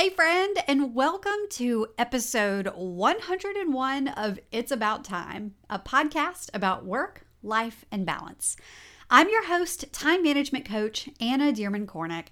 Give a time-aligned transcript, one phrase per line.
[0.00, 7.26] Hey, friend, and welcome to episode 101 of It's About Time, a podcast about work,
[7.42, 8.56] life, and balance.
[9.10, 12.28] I'm your host, time management coach, Anna Dearmon Kornick,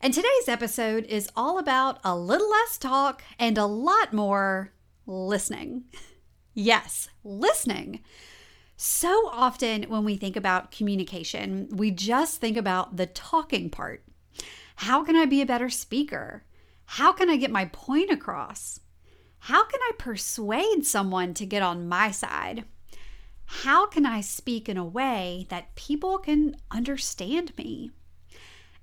[0.00, 4.72] and today's episode is all about a little less talk and a lot more
[5.04, 5.86] listening.
[6.54, 8.02] Yes, listening.
[8.76, 14.04] So often when we think about communication, we just think about the talking part.
[14.76, 16.44] How can I be a better speaker?
[16.94, 18.80] How can I get my point across?
[19.38, 22.64] How can I persuade someone to get on my side?
[23.44, 27.92] How can I speak in a way that people can understand me?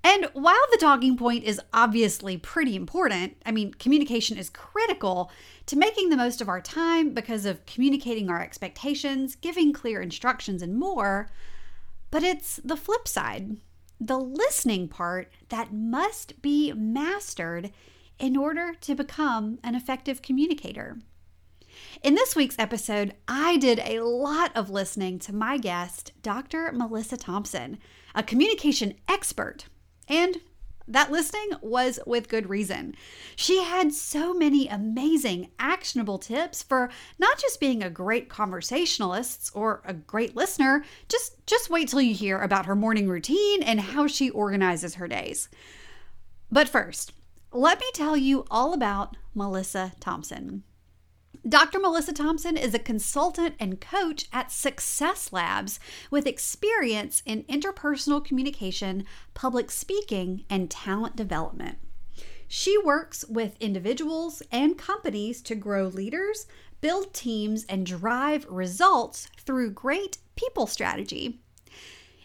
[0.06, 5.30] And while the talking point is obviously pretty important, I mean, communication is critical
[5.66, 10.62] to making the most of our time because of communicating our expectations, giving clear instructions,
[10.62, 11.30] and more.
[12.10, 13.58] But it's the flip side,
[14.00, 17.74] the listening part that must be mastered
[18.20, 20.98] in order to become an effective communicator.
[22.04, 26.72] In this week's episode, I did a lot of listening to my guest, Dr.
[26.72, 27.78] Melissa Thompson,
[28.16, 29.66] a communication expert.
[30.08, 30.38] And
[30.88, 32.96] that listening was with good reason.
[33.36, 39.82] She had so many amazing, actionable tips for not just being a great conversationalist or
[39.86, 44.08] a great listener, just, just wait till you hear about her morning routine and how
[44.08, 45.50] she organizes her days.
[46.50, 47.12] But first,
[47.52, 50.64] let me tell you all about Melissa Thompson.
[51.48, 51.80] Dr.
[51.80, 55.80] Melissa Thompson is a consultant and coach at Success Labs
[56.12, 61.78] with experience in interpersonal communication, public speaking, and talent development.
[62.50, 66.48] She works with individuals and companies to grow leaders,
[66.82, 71.42] build teams, and drive results through great people strategy.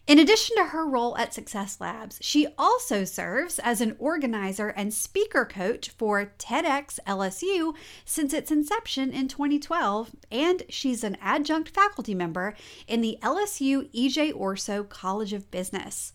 [0.09, 4.93] In addition to her role at Success Labs, she also serves as an organizer and
[4.93, 12.17] speaker coach for TEDx LSU since its inception in 2012, and she's an adjunct faculty
[12.17, 12.55] member
[12.89, 16.15] in the LSU EJ Ourso College of Business.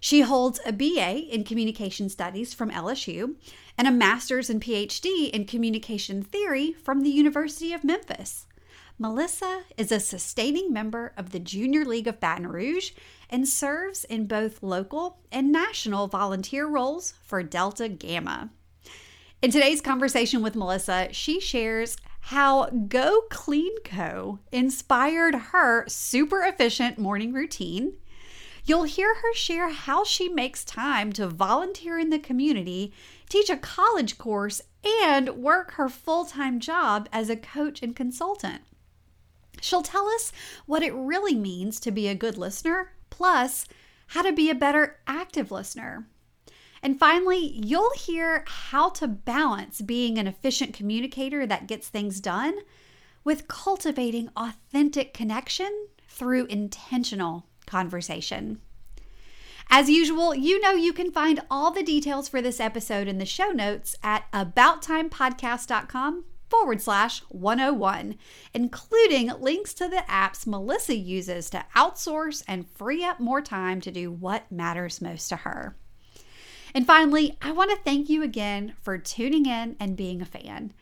[0.00, 3.34] She holds a BA in Communication Studies from LSU
[3.76, 8.46] and a master's and PhD in Communication Theory from the University of Memphis.
[8.98, 12.92] Melissa is a sustaining member of the Junior League of Baton Rouge
[13.30, 18.50] and serves in both local and national volunteer roles for Delta Gamma.
[19.42, 24.40] In today's conversation with Melissa, she shares how Go Clean Co.
[24.50, 27.98] inspired her super efficient morning routine.
[28.64, 32.92] You'll hear her share how she makes time to volunteer in the community,
[33.28, 34.60] teach a college course,
[35.04, 38.62] and work her full time job as a coach and consultant.
[39.60, 40.32] She'll tell us
[40.66, 43.66] what it really means to be a good listener plus
[44.08, 46.06] how to be a better active listener.
[46.82, 52.58] And finally, you'll hear how to balance being an efficient communicator that gets things done
[53.24, 58.60] with cultivating authentic connection through intentional conversation.
[59.68, 63.26] As usual, you know you can find all the details for this episode in the
[63.26, 68.16] show notes at abouttimepodcast.com forward slash 101,
[68.54, 73.90] including links to the apps Melissa uses to outsource and free up more time to
[73.90, 75.76] do what matters most to her.
[76.74, 80.72] And finally, I want to thank you again for tuning in and being a fan.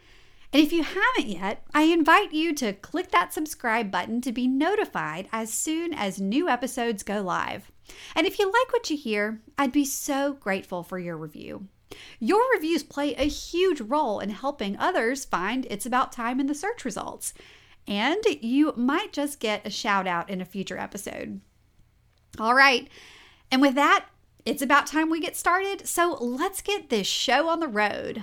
[0.52, 4.46] And if you haven't yet, I invite you to click that subscribe button to be
[4.46, 7.72] notified as soon as new episodes go live.
[8.14, 11.66] And if you like what you hear, I'd be so grateful for your review.
[12.18, 16.54] Your reviews play a huge role in helping others find It's About Time in the
[16.54, 17.34] search results.
[17.86, 21.40] And you might just get a shout out in a future episode.
[22.38, 22.88] All right.
[23.50, 24.06] And with that,
[24.44, 25.86] it's about time we get started.
[25.86, 28.22] So let's get this show on the road.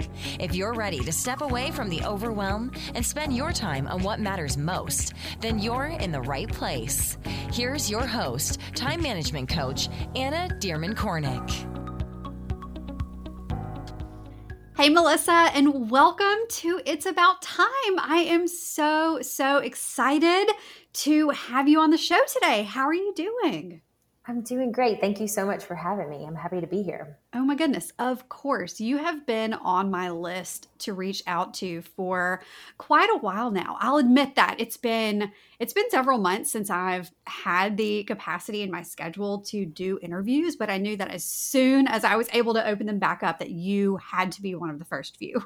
[0.39, 4.19] If you're ready to step away from the overwhelm and spend your time on what
[4.19, 7.17] matters most, then you're in the right place.
[7.51, 11.67] Here's your host, time management coach, Anna Dearmon Kornick.
[14.77, 17.99] Hey, Melissa, and welcome to It's About Time.
[17.99, 20.49] I am so, so excited
[20.93, 22.63] to have you on the show today.
[22.63, 23.81] How are you doing?
[24.25, 24.99] I'm doing great.
[24.99, 26.25] Thank you so much for having me.
[26.25, 27.19] I'm happy to be here.
[27.33, 27.93] Oh my goodness.
[27.97, 28.81] Of course.
[28.81, 32.41] You have been on my list to reach out to for
[32.77, 33.77] quite a while now.
[33.79, 34.57] I'll admit that.
[34.59, 39.65] It's been it's been several months since I've had the capacity in my schedule to
[39.65, 42.99] do interviews, but I knew that as soon as I was able to open them
[42.99, 45.41] back up that you had to be one of the first few.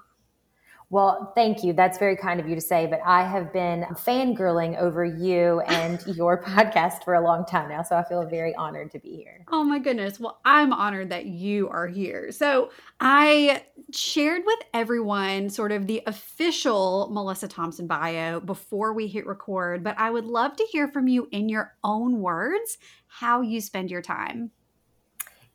[0.90, 1.74] Well, thank you.
[1.74, 6.02] That's very kind of you to say, but I have been fangirling over you and
[6.16, 7.82] your podcast for a long time now.
[7.82, 9.44] So I feel very honored to be here.
[9.52, 10.20] Oh my goodness.
[10.20, 12.32] Well, I'm honored that you are here.
[12.32, 19.26] So I shared with everyone sort of the official Melissa Thompson bio before we hit
[19.26, 22.78] record, but I would love to hear from you in your own words
[23.08, 24.52] how you spend your time.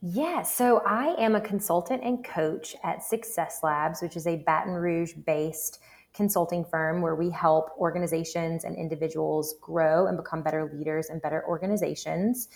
[0.02, 4.72] Yeah, so I am a consultant and coach at Success Labs, which is a Baton
[4.72, 5.78] Rouge based
[6.14, 11.44] consulting firm where we help organizations and individuals grow and become better leaders and better
[11.46, 12.48] organizations.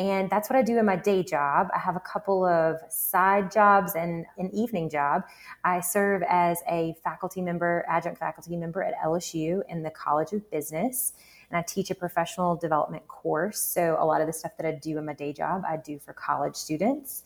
[0.00, 1.68] And that's what I do in my day job.
[1.72, 5.22] I have a couple of side jobs and an evening job.
[5.64, 10.50] I serve as a faculty member, adjunct faculty member at LSU in the College of
[10.50, 11.12] Business
[11.50, 13.58] and I teach a professional development course.
[13.58, 15.98] So a lot of the stuff that I do in my day job, I do
[15.98, 17.24] for college students.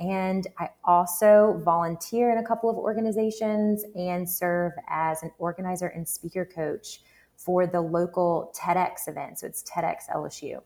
[0.00, 6.08] And I also volunteer in a couple of organizations and serve as an organizer and
[6.08, 7.00] speaker coach
[7.36, 9.38] for the local TEDx event.
[9.38, 10.60] So it's TEDx LSU.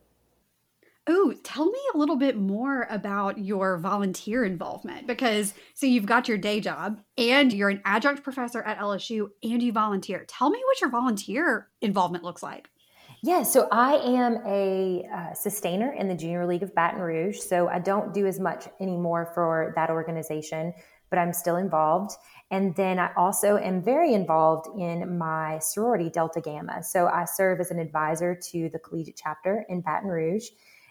[1.11, 6.29] Oh, tell me a little bit more about your volunteer involvement because so you've got
[6.29, 10.27] your day job and you're an adjunct professor at LSU and you volunteer.
[10.29, 12.69] Tell me what your volunteer involvement looks like.
[13.23, 17.39] Yeah, so I am a uh, sustainer in the Junior League of Baton Rouge.
[17.39, 20.73] So I don't do as much anymore for that organization,
[21.11, 22.13] but I'm still involved.
[22.53, 26.85] And then I also am very involved in my sorority, Delta Gamma.
[26.85, 30.47] So I serve as an advisor to the collegiate chapter in Baton Rouge.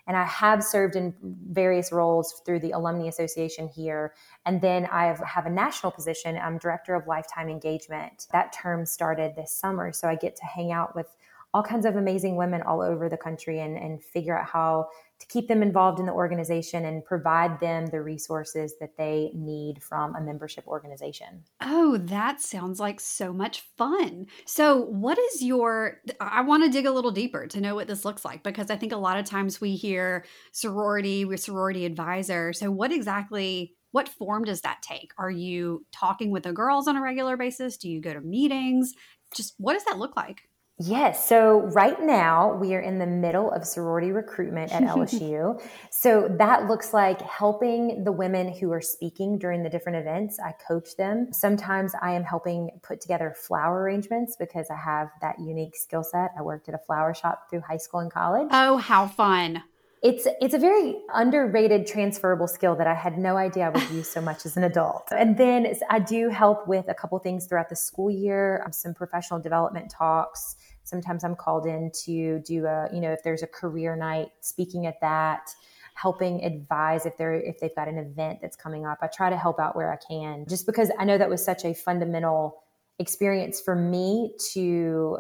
[0.06, 4.14] And I have served in various roles through the Alumni Association here.
[4.46, 6.38] And then I have a national position.
[6.38, 8.28] I'm director of lifetime engagement.
[8.32, 9.92] That term started this summer.
[9.94, 11.08] So I get to hang out with
[11.54, 14.88] all kinds of amazing women all over the country and, and figure out how
[15.20, 19.82] to keep them involved in the organization and provide them the resources that they need
[19.82, 21.44] from a membership organization.
[21.62, 24.28] Oh, that sounds like so much fun.
[24.46, 28.06] So, what is your I want to dig a little deeper to know what this
[28.06, 32.54] looks like because I think a lot of times we hear sorority, we're sorority advisor.
[32.54, 35.12] So, what exactly what form does that take?
[35.18, 37.78] Are you talking with the girls on a regular basis?
[37.78, 38.94] Do you go to meetings?
[39.34, 40.42] Just what does that look like?
[40.80, 41.28] Yes.
[41.28, 45.62] So right now we are in the middle of sorority recruitment at LSU.
[45.90, 50.40] so that looks like helping the women who are speaking during the different events.
[50.40, 51.34] I coach them.
[51.34, 56.32] Sometimes I am helping put together flower arrangements because I have that unique skill set.
[56.38, 58.50] I worked at a flower shop through high school and college.
[58.52, 59.64] Oh, how fun
[60.08, 64.10] it's it's a very underrated transferable skill that I had no idea I would use
[64.10, 65.10] so much as an adult.
[65.12, 68.94] And then I do help with a couple things throughout the school year, um, some
[68.94, 70.56] professional development talks.
[70.86, 74.86] Sometimes I'm called in to do a, you know, if there's a career night, speaking
[74.86, 75.54] at that,
[75.96, 79.00] helping advise if they're if they've got an event that's coming up.
[79.02, 81.66] I try to help out where I can, just because I know that was such
[81.66, 82.64] a fundamental
[83.00, 85.18] experience for me to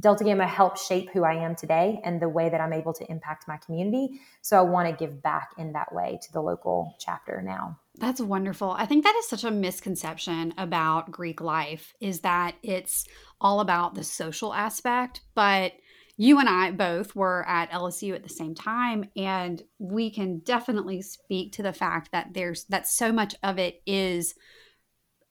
[0.00, 3.08] Delta Gamma helped shape who I am today and the way that I'm able to
[3.10, 4.20] impact my community.
[4.42, 7.78] So I want to give back in that way to the local chapter now.
[7.98, 8.72] That's wonderful.
[8.72, 13.04] I think that is such a misconception about Greek life is that it's
[13.40, 15.72] all about the social aspect, but
[16.16, 21.02] you and I both were at LSU at the same time and we can definitely
[21.02, 24.34] speak to the fact that there's that so much of it is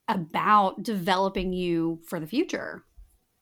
[0.08, 2.84] about developing you for the future.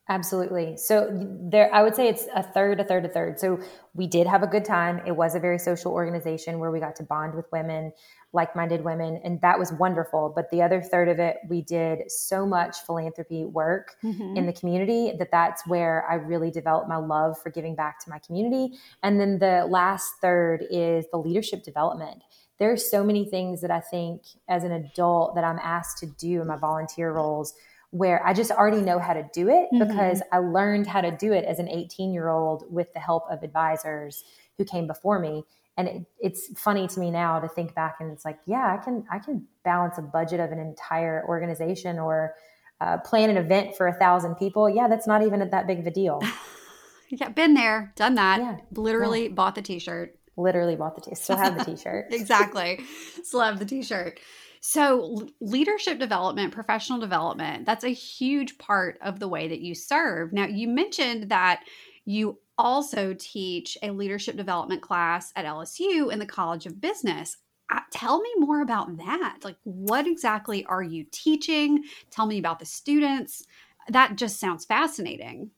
[0.07, 0.77] Absolutely.
[0.77, 1.09] So
[1.51, 3.41] there I would say it's a third, a third, a third.
[3.41, 3.59] So
[3.95, 5.01] we did have a good time.
[5.07, 7.91] It was a very social organization where we got to bond with women,
[8.35, 10.31] like-minded women, and that was wonderful.
[10.35, 14.37] But the other third of it, we did so much philanthropy work mm-hmm.
[14.37, 18.11] in the community that that's where I really developed my love for giving back to
[18.11, 18.77] my community.
[19.03, 22.23] And then the last third is the leadership development
[22.59, 26.41] there's so many things that I think as an adult that I'm asked to do
[26.41, 27.55] in my volunteer roles
[27.91, 29.87] where I just already know how to do it mm-hmm.
[29.87, 33.25] because I learned how to do it as an 18 year old with the help
[33.31, 34.25] of advisors
[34.59, 35.45] who came before me.
[35.77, 38.83] And it, it's funny to me now to think back and it's like, yeah, I
[38.83, 42.35] can I can balance a budget of an entire organization or
[42.81, 44.69] uh, plan an event for a thousand people.
[44.69, 46.21] Yeah, that's not even that big of a deal.
[47.09, 48.41] yeah, been there, done that.
[48.41, 49.35] Yeah, Literally yeah.
[49.35, 52.81] bought the T-shirt literally bought the t still have the t-shirt exactly
[53.23, 54.19] still have the t-shirt
[54.61, 60.33] so leadership development professional development that's a huge part of the way that you serve
[60.33, 61.63] now you mentioned that
[62.05, 67.37] you also teach a leadership development class at LSU in the College of Business.
[67.73, 69.39] Uh, tell me more about that.
[69.43, 71.83] Like, what exactly are you teaching?
[72.11, 73.45] Tell me about the students.
[73.89, 75.51] That just sounds fascinating.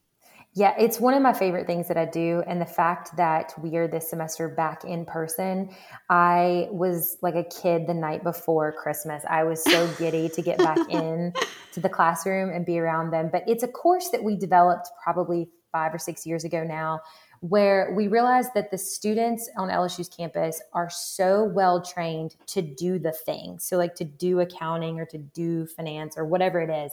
[0.59, 2.43] Yeah, it's one of my favorite things that I do.
[2.47, 5.69] And the fact that we are this semester back in person,
[6.09, 9.23] I was like a kid the night before Christmas.
[9.29, 11.35] I was so giddy to get back in
[11.73, 13.29] to the classroom and be around them.
[13.31, 17.01] But it's a course that we developed probably five or six years ago now,
[17.41, 22.99] where we realized that the students on LSU's campus are so well trained to do
[22.99, 23.59] the thing.
[23.59, 26.93] So, like to do accounting or to do finance or whatever it is.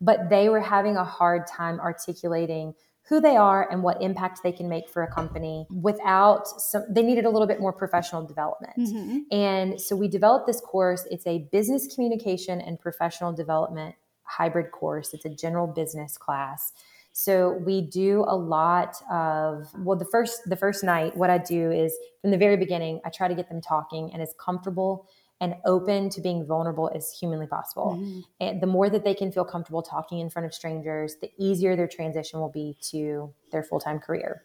[0.00, 2.74] But they were having a hard time articulating
[3.08, 7.02] who they are and what impact they can make for a company without some they
[7.02, 8.76] needed a little bit more professional development.
[8.78, 9.18] Mm-hmm.
[9.30, 11.06] and so we developed this course.
[11.10, 13.94] It's a business communication and professional development
[14.24, 15.12] hybrid course.
[15.12, 16.72] It's a general business class.
[17.12, 21.70] So we do a lot of well the first the first night what i do
[21.70, 25.06] is from the very beginning i try to get them talking and as comfortable
[25.44, 27.98] and open to being vulnerable as humanly possible.
[28.00, 28.20] Mm-hmm.
[28.40, 31.76] And the more that they can feel comfortable talking in front of strangers, the easier
[31.76, 34.42] their transition will be to their full time career.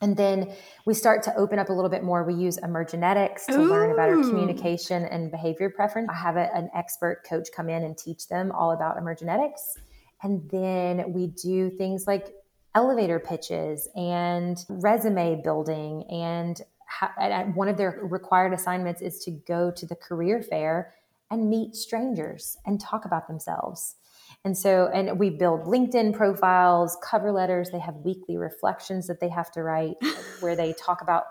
[0.00, 0.54] And then
[0.86, 2.22] we start to open up a little bit more.
[2.22, 3.68] We use emergenetics to Ooh.
[3.68, 6.08] learn about our communication and behavior preference.
[6.08, 9.74] I have a, an expert coach come in and teach them all about emergenetics.
[10.22, 12.28] And then we do things like
[12.76, 16.60] elevator pitches and resume building and
[17.54, 20.94] one of their required assignments is to go to the career fair
[21.30, 23.96] and meet strangers and talk about themselves.
[24.44, 27.70] And so, and we build LinkedIn profiles, cover letters.
[27.70, 29.96] They have weekly reflections that they have to write
[30.40, 31.24] where they talk about,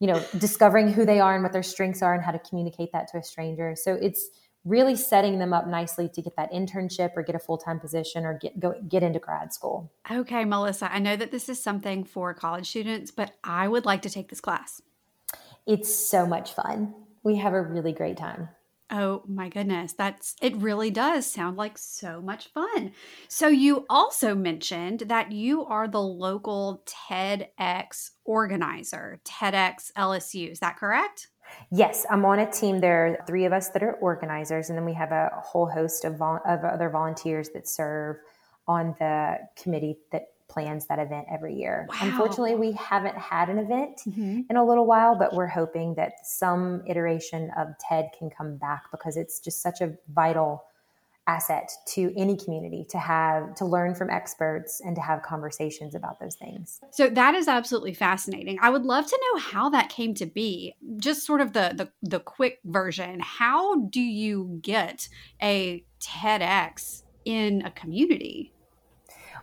[0.00, 2.90] you know, discovering who they are and what their strengths are and how to communicate
[2.92, 3.74] that to a stranger.
[3.76, 4.28] So it's
[4.66, 8.36] really setting them up nicely to get that internship or get a full-time position or
[8.38, 9.90] get go get into grad school.
[10.10, 14.02] Okay, Melissa, I know that this is something for college students, but I would like
[14.02, 14.82] to take this class.
[15.66, 16.94] It's so much fun.
[17.22, 18.48] We have a really great time.
[18.88, 19.94] Oh my goodness.
[19.94, 22.92] That's it really does sound like so much fun.
[23.26, 30.52] So you also mentioned that you are the local TEDx organizer, TEDx LSU.
[30.52, 31.28] Is that correct?
[31.70, 32.80] Yes, I'm on a team.
[32.80, 36.04] There are three of us that are organizers, and then we have a whole host
[36.04, 38.16] of, vol- of other volunteers that serve
[38.68, 41.86] on the committee that plans that event every year.
[41.88, 41.96] Wow.
[42.02, 44.42] Unfortunately, we haven't had an event mm-hmm.
[44.48, 48.84] in a little while, but we're hoping that some iteration of TED can come back
[48.90, 50.64] because it's just such a vital
[51.26, 56.20] asset to any community to have to learn from experts and to have conversations about
[56.20, 56.80] those things.
[56.92, 58.58] So that is absolutely fascinating.
[58.60, 60.74] I would love to know how that came to be.
[60.98, 63.20] Just sort of the the, the quick version.
[63.20, 65.08] How do you get
[65.42, 68.52] a TEDx in a community?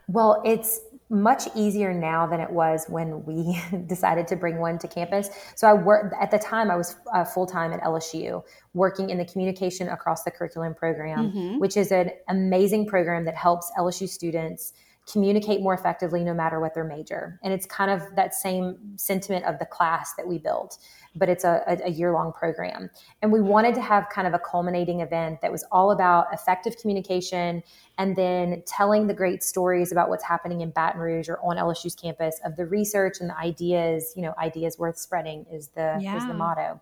[0.07, 0.79] Well, it's
[1.09, 5.29] much easier now than it was when we decided to bring one to campus.
[5.55, 8.43] So I worked at the time I was uh, full time at LSU,
[8.73, 11.59] working in the communication across the curriculum program, mm-hmm.
[11.59, 14.73] which is an amazing program that helps LSU students
[15.11, 17.39] communicate more effectively no matter what their major.
[17.43, 20.77] And it's kind of that same sentiment of the class that we built,
[21.15, 22.89] but it's a, a, year long program.
[23.21, 26.77] And we wanted to have kind of a culminating event that was all about effective
[26.77, 27.61] communication
[27.97, 31.95] and then telling the great stories about what's happening in Baton Rouge or on LSU's
[31.95, 36.17] campus of the research and the ideas, you know, ideas worth spreading is the yeah.
[36.17, 36.81] is the motto.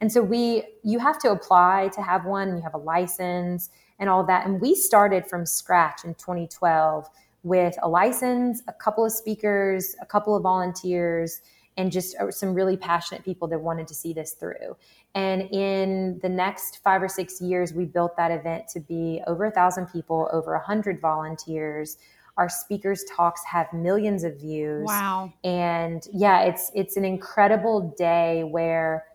[0.00, 3.70] And so we you have to apply to have one, you have a license
[4.00, 4.46] and all that.
[4.46, 7.08] And we started from scratch in 2012
[7.44, 11.40] with a license, a couple of speakers, a couple of volunteers,
[11.78, 14.76] and just uh, some really passionate people that wanted to see this through.
[15.14, 19.46] And in the next five or six years, we built that event to be over
[19.46, 21.96] a thousand people, over a hundred volunteers.
[22.36, 24.84] Our speakers' talks have millions of views.
[24.84, 25.32] Wow!
[25.42, 29.06] And yeah, it's it's an incredible day where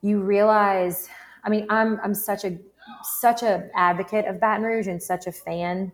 [0.00, 1.08] you realize.
[1.42, 2.56] I mean, I'm I'm such a
[3.02, 5.90] such a advocate of Baton Rouge and such a fan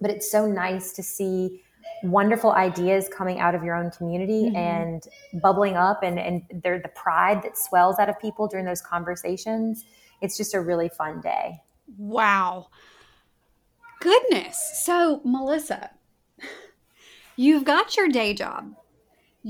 [0.00, 1.62] but it's so nice to see
[2.02, 4.56] wonderful ideas coming out of your own community mm-hmm.
[4.56, 5.02] and
[5.42, 9.84] bubbling up and, and they're the pride that swells out of people during those conversations.
[10.20, 11.60] It's just a really fun day.
[11.96, 12.68] Wow.
[14.00, 14.82] Goodness.
[14.84, 15.90] So, Melissa,
[17.36, 18.74] you've got your day job.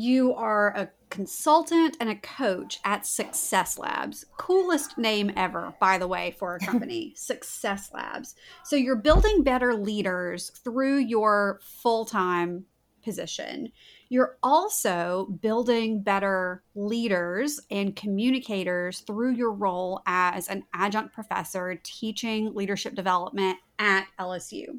[0.00, 4.24] You are a consultant and a coach at Success Labs.
[4.36, 8.36] Coolest name ever, by the way, for a company, Success Labs.
[8.62, 12.66] So you're building better leaders through your full time
[13.02, 13.72] position.
[14.08, 22.54] You're also building better leaders and communicators through your role as an adjunct professor teaching
[22.54, 24.78] leadership development at LSU.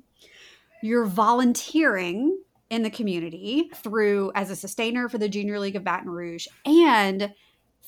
[0.82, 6.10] You're volunteering in the community through as a sustainer for the Junior League of Baton
[6.10, 7.34] Rouge and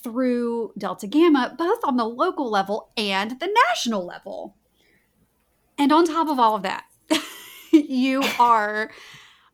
[0.04, 4.56] through Delta Gamma, both on the local level and the national level.
[5.78, 6.86] And on top of all of that,
[7.72, 8.92] you are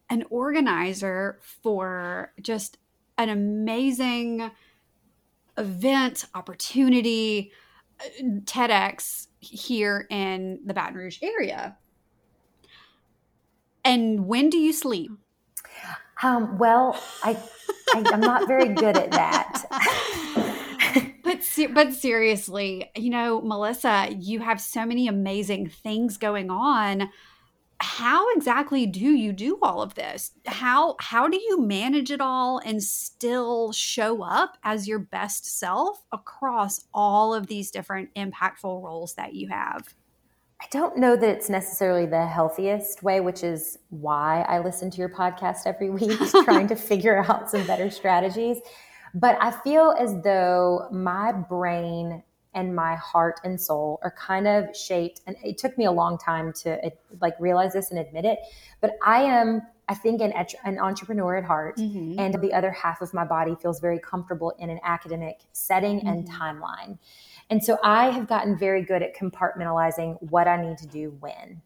[0.09, 2.77] an organizer for just
[3.17, 4.49] an amazing
[5.57, 7.51] event opportunity,
[7.99, 11.77] uh, TEDx here in the Baton Rouge area.
[13.87, 15.11] And when do you sleep?
[16.21, 17.37] Um, well, I,
[17.95, 19.63] I am not very good at that.
[21.23, 21.39] but
[21.73, 27.09] but seriously, you know, Melissa, you have so many amazing things going on.
[27.79, 30.33] How exactly do you do all of this?
[30.45, 36.03] How how do you manage it all and still show up as your best self
[36.11, 39.87] across all of these different impactful roles that you have?
[40.59, 44.97] I don't know that it's necessarily the healthiest way, which is why I listen to
[44.97, 48.57] your podcast every week, trying to figure out some better strategies.
[49.13, 52.23] But I feel as though my brain
[52.55, 56.17] and my heart and soul are kind of shaped, and it took me a long
[56.17, 58.39] time to like realize this and admit it.
[58.81, 60.33] But I am I think an,
[60.65, 62.19] an entrepreneur at heart, mm-hmm.
[62.19, 66.07] and the other half of my body feels very comfortable in an academic setting mm-hmm.
[66.07, 66.97] and timeline.
[67.49, 71.61] And so I have gotten very good at compartmentalizing what I need to do when.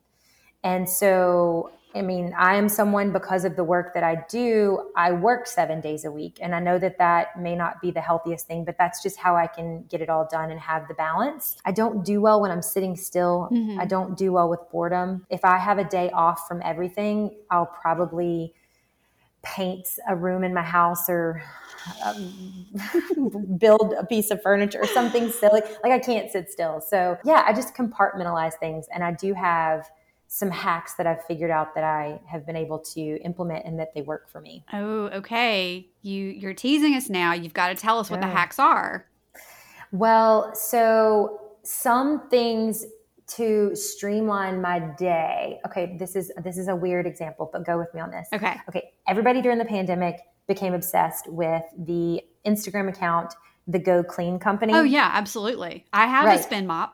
[0.64, 5.12] And so, I mean, I am someone because of the work that I do, I
[5.12, 6.38] work seven days a week.
[6.40, 9.36] And I know that that may not be the healthiest thing, but that's just how
[9.36, 11.58] I can get it all done and have the balance.
[11.66, 13.50] I don't do well when I'm sitting still.
[13.52, 13.80] Mm-hmm.
[13.80, 15.26] I don't do well with boredom.
[15.30, 18.54] If I have a day off from everything, I'll probably
[19.44, 21.42] paint a room in my house or
[22.06, 22.66] um,
[23.58, 25.62] build a piece of furniture or something silly.
[25.84, 26.82] Like I can't sit still.
[26.82, 29.90] So yeah, I just compartmentalize things, and I do have
[30.34, 33.94] some hacks that I've figured out that I have been able to implement and that
[33.94, 34.64] they work for me.
[34.72, 35.90] Oh, okay.
[36.04, 37.34] You you're teasing us now.
[37.34, 39.08] You've got to tell us what the hacks are.
[39.92, 42.86] Well, so some things
[43.36, 45.60] to streamline my day.
[45.66, 48.28] Okay, this is this is a weird example, but go with me on this.
[48.34, 48.56] Okay.
[48.70, 53.34] Okay, everybody during the pandemic became obsessed with the Instagram account,
[53.68, 54.74] the Go Clean Company.
[54.74, 55.86] Oh yeah, absolutely.
[55.94, 56.40] I have right.
[56.40, 56.94] a spin mop.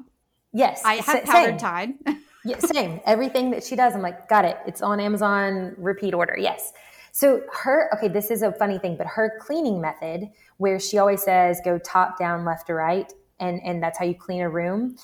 [0.54, 1.93] Yes, I have powdered tide.
[2.45, 3.00] yeah, same.
[3.06, 4.58] Everything that she does, I'm like, got it.
[4.65, 6.36] It's on Amazon, repeat order.
[6.38, 6.73] Yes.
[7.12, 11.23] So her, okay, this is a funny thing, but her cleaning method, where she always
[11.23, 14.97] says, go top down, left to right, and and that's how you clean a room.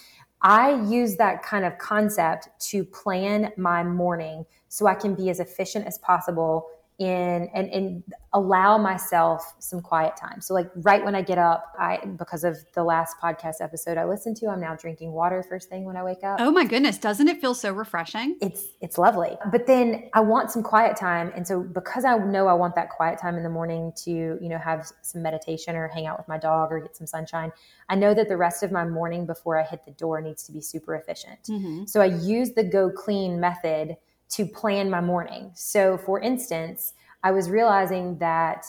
[0.44, 5.40] I use that kind of concept to plan my morning so I can be as
[5.40, 6.68] efficient as possible
[7.00, 8.04] in and, and
[8.34, 10.42] allow myself some quiet time.
[10.42, 14.06] So like right when I get up, I because of the last podcast episode I
[14.06, 16.40] listened to, I'm now drinking water first thing when I wake up.
[16.40, 18.38] Oh my goodness, doesn't it feel so refreshing?
[18.42, 19.38] It's it's lovely.
[19.52, 22.90] But then I want some quiet time and so because I know I want that
[22.90, 26.28] quiet time in the morning to, you know, have some meditation or hang out with
[26.28, 27.52] my dog or get some sunshine,
[27.90, 30.52] I know that the rest of my morning before I hit the door needs to
[30.52, 31.44] be super efficient.
[31.50, 31.86] Mm-hmm.
[31.86, 33.98] So I use the go clean method
[34.30, 35.52] to plan my morning.
[35.54, 38.66] So, for instance, I was realizing that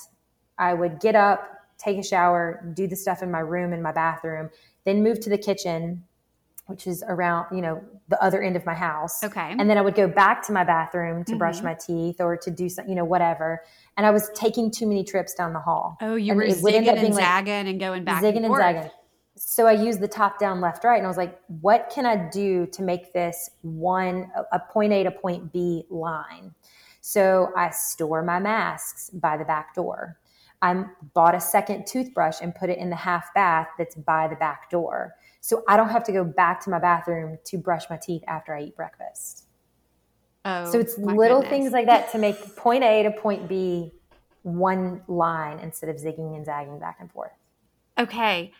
[0.58, 3.92] I would get up, take a shower, do the stuff in my room, in my
[3.92, 4.50] bathroom,
[4.84, 6.04] then move to the kitchen,
[6.66, 9.24] which is around, you know, the other end of my house.
[9.24, 9.54] Okay.
[9.58, 11.38] And then I would go back to my bathroom to mm-hmm.
[11.38, 13.62] brush my teeth or to do some, you know, whatever.
[13.96, 15.96] And I was taking too many trips down the hall.
[16.00, 18.90] Oh, you and were zigging and zagging like, and going back zigging and, and zagging
[19.46, 22.28] so I used the top down left right and I was like, what can I
[22.30, 26.54] do to make this one a point A to point B line?
[27.02, 30.16] So I store my masks by the back door.
[30.62, 34.36] I bought a second toothbrush and put it in the half bath that's by the
[34.36, 35.14] back door.
[35.42, 38.54] So I don't have to go back to my bathroom to brush my teeth after
[38.54, 39.44] I eat breakfast.
[40.46, 41.50] Oh, so it's little goodness.
[41.50, 43.92] things like that to make point A to point B
[44.42, 47.32] one line instead of zigging and zagging back and forth.
[47.98, 48.52] Okay.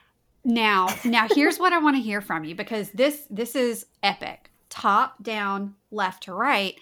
[0.44, 4.50] Now, now here's what I want to hear from you because this this is epic.
[4.70, 6.74] Top down, left to right,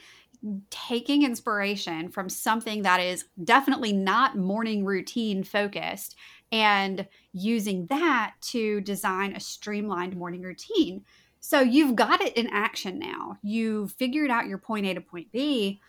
[0.70, 6.16] taking inspiration from something that is definitely not morning routine focused
[6.50, 11.04] and using that to design a streamlined morning routine.
[11.40, 13.38] So you've got it in action now.
[13.42, 15.80] You've figured out your point A to point B.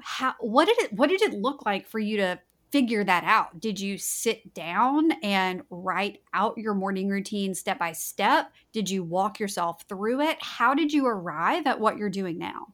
[0.00, 2.38] How what did it what did it look like for you to
[2.74, 3.60] figure that out?
[3.60, 8.50] Did you sit down and write out your morning routine step by step?
[8.72, 10.38] Did you walk yourself through it?
[10.40, 12.66] How did you arrive at what you're doing now?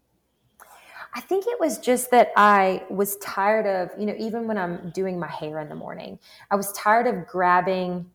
[1.14, 4.88] I think it was just that I was tired of, you know, even when I'm
[4.94, 6.18] doing my hair in the morning,
[6.50, 8.06] I was tired of grabbing,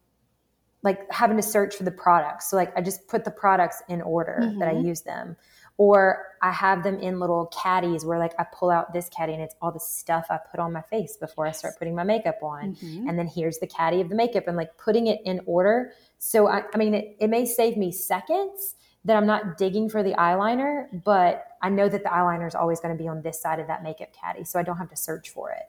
[0.82, 2.50] like having to search for the products.
[2.50, 4.58] So, like, I just put the products in order mm-hmm.
[4.58, 4.88] that I mm-hmm.
[4.88, 5.38] use them
[5.78, 9.42] Or I have them in little caddies where like I pull out this caddy and
[9.42, 12.40] it's all the stuff I put on my face before I start putting my makeup
[12.42, 12.76] on.
[12.76, 13.10] Mm-hmm.
[13.10, 15.92] And then here's the caddy of the makeup and like putting it in order.
[16.18, 20.02] So I, I mean, it, it may save me seconds that I'm not digging for
[20.02, 23.42] the eyeliner, but I know that the eyeliner is always going to be on this
[23.42, 24.44] side of that makeup caddy.
[24.44, 25.64] So I don't have to search for it.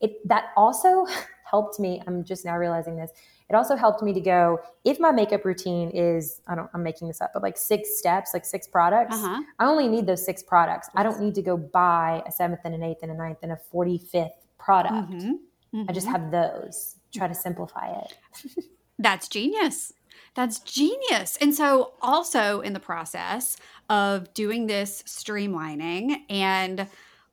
[0.00, 1.06] It that also
[1.44, 2.02] helped me.
[2.06, 3.10] I'm just now realizing this
[3.50, 7.08] it also helped me to go if my makeup routine is i don't i'm making
[7.08, 9.42] this up but like six steps like six products uh-huh.
[9.58, 11.00] i only need those six products yes.
[11.00, 13.52] i don't need to go buy a seventh and an eighth and a ninth and
[13.52, 15.30] a 45th product mm-hmm.
[15.30, 15.84] Mm-hmm.
[15.88, 18.64] i just have those try to simplify it
[18.98, 19.92] that's genius
[20.34, 21.36] that's genius.
[21.40, 23.56] And so, also in the process
[23.88, 26.86] of doing this streamlining and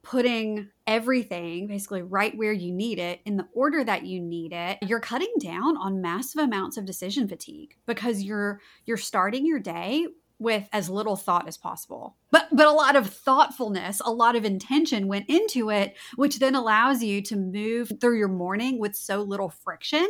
[0.07, 4.77] putting everything basically right where you need it in the order that you need it
[4.81, 10.07] you're cutting down on massive amounts of decision fatigue because you're you're starting your day
[10.39, 12.15] with as little thought as possible.
[12.29, 16.55] But but a lot of thoughtfulness, a lot of intention went into it, which then
[16.55, 20.07] allows you to move through your morning with so little friction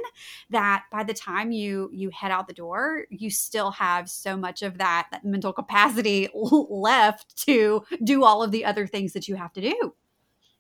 [0.50, 4.64] that by the time you you head out the door, you still have so much
[4.64, 9.36] of that, that mental capacity left to do all of the other things that you
[9.36, 9.94] have to do.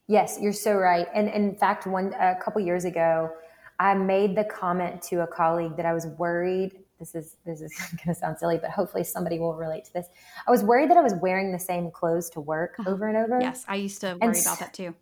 [0.07, 1.07] Yes, you're so right.
[1.13, 3.29] And, and in fact, one a couple years ago,
[3.79, 7.73] I made the comment to a colleague that I was worried this is this is
[8.05, 10.07] going to sound silly, but hopefully somebody will relate to this.
[10.47, 12.89] I was worried that I was wearing the same clothes to work uh-huh.
[12.89, 13.39] over and over.
[13.41, 14.93] Yes, I used to worry and, about that too.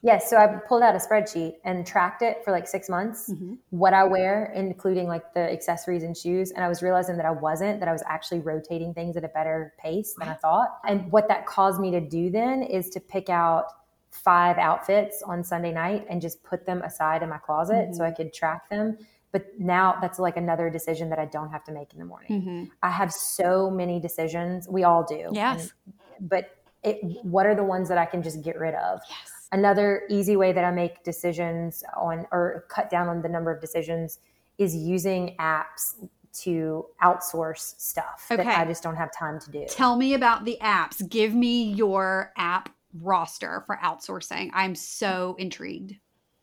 [0.00, 3.54] Yes, so I pulled out a spreadsheet and tracked it for like six months, mm-hmm.
[3.70, 6.52] what I wear, including like the accessories and shoes.
[6.52, 9.28] And I was realizing that I wasn't, that I was actually rotating things at a
[9.28, 10.78] better pace than I thought.
[10.86, 13.72] And what that caused me to do then is to pick out
[14.12, 17.94] five outfits on Sunday night and just put them aside in my closet mm-hmm.
[17.94, 18.98] so I could track them
[19.32, 22.42] but now that's like another decision that I don't have to make in the morning.
[22.42, 22.64] Mm-hmm.
[22.82, 24.68] I have so many decisions.
[24.68, 25.30] We all do.
[25.32, 25.72] Yes.
[26.18, 29.00] And, but it, what are the ones that I can just get rid of?
[29.08, 29.48] Yes.
[29.52, 33.60] Another easy way that I make decisions on or cut down on the number of
[33.60, 34.18] decisions
[34.58, 35.94] is using apps
[36.32, 38.44] to outsource stuff okay.
[38.44, 39.66] that I just don't have time to do.
[39.68, 41.06] Tell me about the apps.
[41.08, 42.68] Give me your app
[43.00, 44.50] roster for outsourcing.
[44.52, 45.96] I'm so intrigued.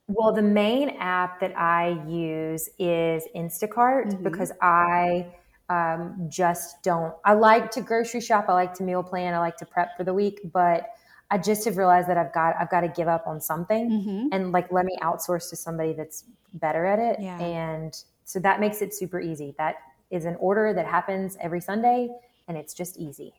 [0.07, 4.23] Well, the main app that I use is Instacart mm-hmm.
[4.23, 5.33] because I
[5.69, 7.13] um, just don't.
[7.25, 8.45] I like to grocery shop.
[8.47, 9.33] I like to meal plan.
[9.33, 10.89] I like to prep for the week, but
[11.31, 14.27] I just have realized that I've got I've got to give up on something mm-hmm.
[14.31, 17.17] and like let me outsource to somebody that's better at it.
[17.19, 17.39] Yeah.
[17.39, 19.55] And so that makes it super easy.
[19.57, 19.77] That
[20.11, 22.09] is an order that happens every Sunday,
[22.47, 23.33] and it's just easy.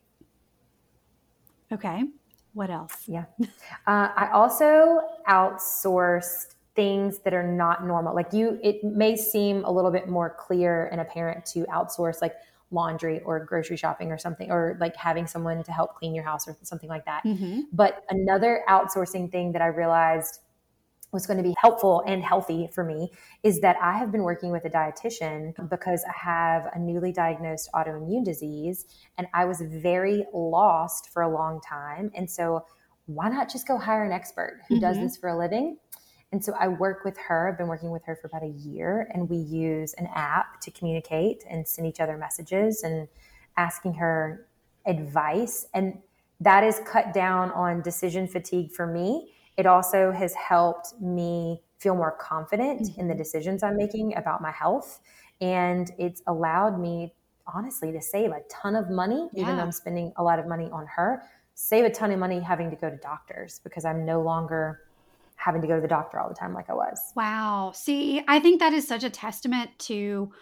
[1.71, 2.03] Okay.
[2.55, 3.05] What else?
[3.07, 3.27] Yeah.
[3.87, 8.15] Uh, I also outsourced things that are not normal.
[8.15, 12.35] Like you, it may seem a little bit more clear and apparent to outsource like
[12.71, 16.47] laundry or grocery shopping or something, or like having someone to help clean your house
[16.47, 17.25] or something like that.
[17.25, 17.61] Mm-hmm.
[17.73, 20.41] But another outsourcing thing that I realized
[21.13, 23.11] was going to be helpful and healthy for me
[23.43, 27.71] is that I have been working with a dietitian because I have a newly diagnosed
[27.75, 28.85] autoimmune disease
[29.17, 32.11] and I was very lost for a long time.
[32.15, 32.65] And so,
[33.07, 34.81] why not just go hire an expert who mm-hmm.
[34.81, 35.79] does this for a living?
[36.33, 37.49] And so I work with her.
[37.49, 40.71] I've been working with her for about a year, and we use an app to
[40.71, 43.09] communicate and send each other messages and
[43.57, 44.47] asking her
[44.87, 45.67] advice.
[45.73, 45.99] And
[46.41, 49.33] that is cut down on decision fatigue for me.
[49.57, 53.01] It also has helped me feel more confident mm-hmm.
[53.01, 53.23] in the mm-hmm.
[53.23, 55.01] decisions I'm making about my health.
[55.41, 57.15] And it's allowed me,
[57.47, 59.43] honestly, to save a ton of money, yeah.
[59.43, 61.23] even though I'm spending a lot of money on her,
[61.55, 64.81] save a ton of money having to go to doctors because I'm no longer
[65.47, 67.01] having to go to the doctor all the time like I was.
[67.15, 67.71] Wow.
[67.73, 70.33] See, I think that is such a testament to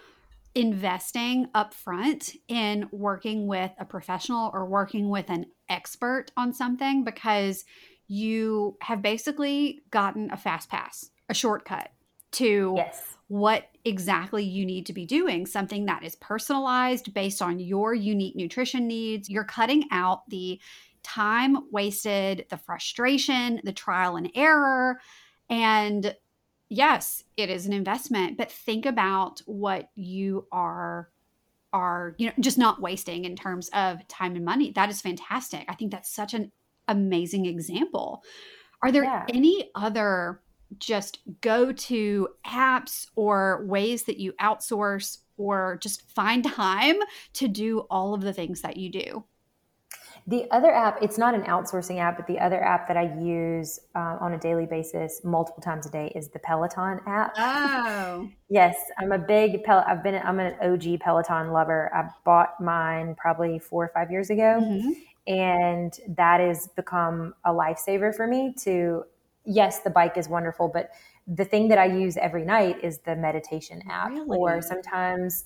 [0.54, 7.66] investing upfront in working with a professional or working with an expert on something because
[8.08, 11.90] you have basically gotten a fast pass, a shortcut
[12.32, 13.16] to yes.
[13.28, 18.36] what exactly you need to be doing, something that is personalized based on your unique
[18.36, 19.28] nutrition needs.
[19.28, 20.58] You're cutting out the
[21.04, 25.00] time wasted, the frustration, the trial and error.
[25.48, 26.16] And
[26.68, 31.10] yes, it is an investment, but think about what you are
[31.72, 34.72] are you know just not wasting in terms of time and money.
[34.72, 35.64] That is fantastic.
[35.68, 36.52] I think that's such an
[36.88, 38.22] amazing example.
[38.82, 39.24] Are there yeah.
[39.28, 40.40] any other
[40.78, 46.96] just go to apps or ways that you outsource or just find time
[47.34, 49.24] to do all of the things that you do?
[50.26, 53.78] The other app, it's not an outsourcing app, but the other app that I use
[53.94, 57.34] uh, on a daily basis, multiple times a day, is the Peloton app.
[57.36, 59.84] Oh, yes, I'm a big Pel.
[59.86, 61.94] I've been I'm an OG Peloton lover.
[61.94, 64.92] I bought mine probably four or five years ago, mm-hmm.
[65.26, 69.04] And that has become a lifesaver for me to,
[69.46, 70.90] yes, the bike is wonderful, but
[71.26, 74.10] the thing that I use every night is the meditation app.
[74.10, 74.36] Really?
[74.36, 75.44] Or sometimes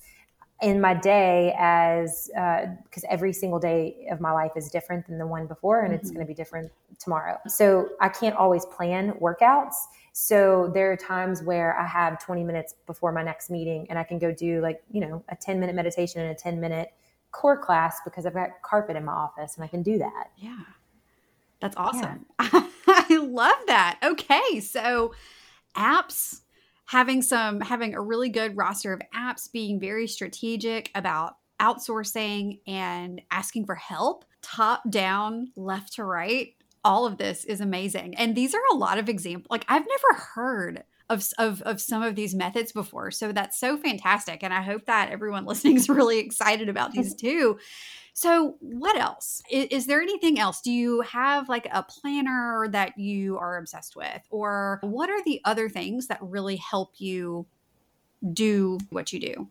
[0.61, 5.17] in my day as because uh, every single day of my life is different than
[5.17, 6.01] the one before and mm-hmm.
[6.01, 7.37] it's going to be different tomorrow.
[7.47, 9.75] So i can't always plan workouts.
[10.11, 14.03] So there are times where i have 20 minutes before my next meeting and i
[14.03, 16.91] can go do like you know a 10 minute meditation and a 10 minute
[17.31, 20.31] core class because i've got carpet in my office and i can do that.
[20.37, 20.59] Yeah.
[21.61, 22.25] That's awesome.
[22.41, 22.67] Yeah.
[22.87, 23.99] i love that.
[24.03, 25.13] Okay so
[25.75, 26.41] apps
[26.89, 33.21] having some having a really good roster of apps being very strategic about outsourcing and
[33.29, 38.15] asking for help top down left to right all of this is amazing.
[38.15, 42.03] And these are a lot of examples like i've never heard of, of, of some
[42.03, 45.89] of these methods before so that's so fantastic and i hope that everyone listening is
[45.89, 47.57] really excited about these too
[48.19, 49.41] so, what else?
[49.49, 50.59] Is, is, there anything else?
[50.59, 54.21] Do you have like a planner that you are obsessed with?
[54.29, 57.47] Or what are the other things that really help you
[58.33, 59.47] do what you do?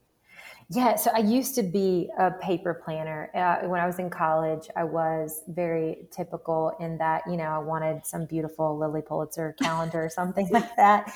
[0.71, 3.31] Yeah, so I used to be a paper planner.
[3.35, 7.59] Uh, when I was in college, I was very typical in that, you know, I
[7.59, 11.09] wanted some beautiful Lilly Pulitzer calendar or something like that.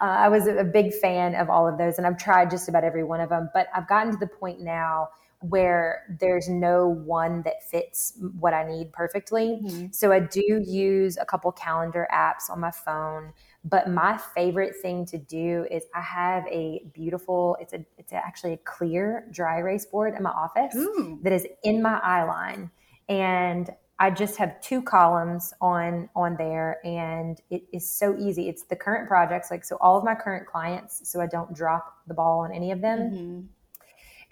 [0.00, 2.84] Uh, I was a big fan of all of those, and I've tried just about
[2.84, 3.50] every one of them.
[3.52, 5.08] But I've gotten to the point now
[5.40, 9.60] where there's no one that fits what I need perfectly.
[9.62, 9.86] Mm-hmm.
[9.90, 13.32] So I do use a couple calendar apps on my phone,
[13.64, 18.54] but my favorite thing to do is I have a beautiful it's a it's actually
[18.54, 21.18] a clear dry erase board in my office Ooh.
[21.22, 22.70] that is in my eye line
[23.08, 28.48] and I just have two columns on on there and it is so easy.
[28.48, 31.94] It's the current projects like so all of my current clients so I don't drop
[32.06, 32.98] the ball on any of them.
[32.98, 33.40] Mm-hmm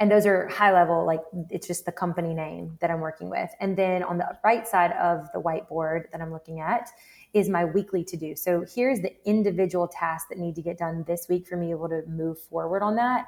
[0.01, 3.51] and those are high level like it's just the company name that i'm working with
[3.61, 6.91] and then on the right side of the whiteboard that i'm looking at
[7.35, 11.05] is my weekly to do so here's the individual tasks that need to get done
[11.07, 13.27] this week for me able to move forward on that.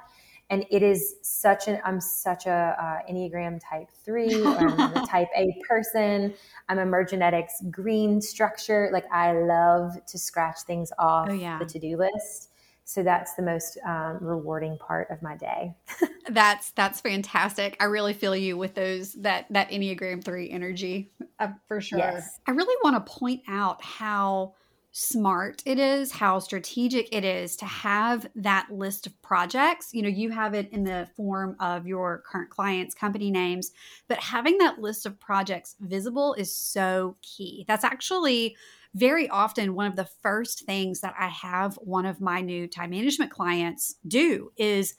[0.48, 4.44] And it is such an i'm such a uh, enneagram type three.
[4.44, 6.34] I'm a type a person.
[6.68, 8.90] I'm a mergenetics green structure.
[8.92, 11.58] Like i love to scratch things off oh, yeah.
[11.58, 12.49] the to-do list
[12.90, 15.76] so that's the most um, rewarding part of my day.
[16.29, 17.76] That's that's fantastic.
[17.81, 21.98] I really feel you with those that that enneagram 3 energy uh, for sure.
[21.98, 22.38] Yes.
[22.46, 24.55] i really want to point out how
[24.92, 29.90] smart it is how strategic it is to have that list of projects.
[29.92, 33.72] You know you have it in the form of your current clients company names
[34.07, 37.64] but having that list of projects visible is so key.
[37.66, 38.57] That's actually
[38.94, 42.90] very often one of the first things that I have one of my new time
[42.90, 44.94] management clients do is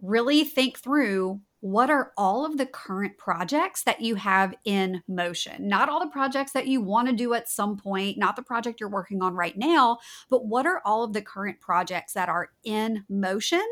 [0.00, 5.66] really think through what are all of the current projects that you have in motion?
[5.66, 8.78] Not all the projects that you want to do at some point, not the project
[8.78, 9.98] you're working on right now,
[10.30, 13.64] but what are all of the current projects that are in motion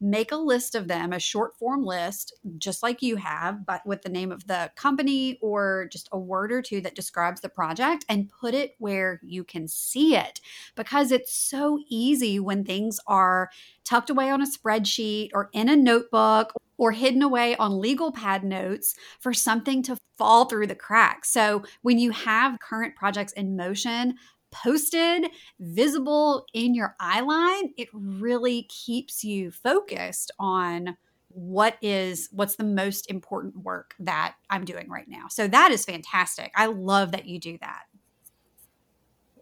[0.00, 4.02] make a list of them, a short form list, just like you have, but with
[4.02, 8.04] the name of the company or just a word or two that describes the project
[8.08, 10.40] and put it where you can see it
[10.74, 13.50] because it's so easy when things are
[13.84, 18.44] tucked away on a spreadsheet or in a notebook or hidden away on legal pad
[18.44, 21.30] notes for something to fall through the cracks.
[21.30, 24.16] So, when you have current projects in motion,
[24.62, 30.96] posted, visible in your eye line, it really keeps you focused on
[31.28, 35.26] what is what's the most important work that I'm doing right now.
[35.28, 36.50] So that is fantastic.
[36.54, 37.82] I love that you do that.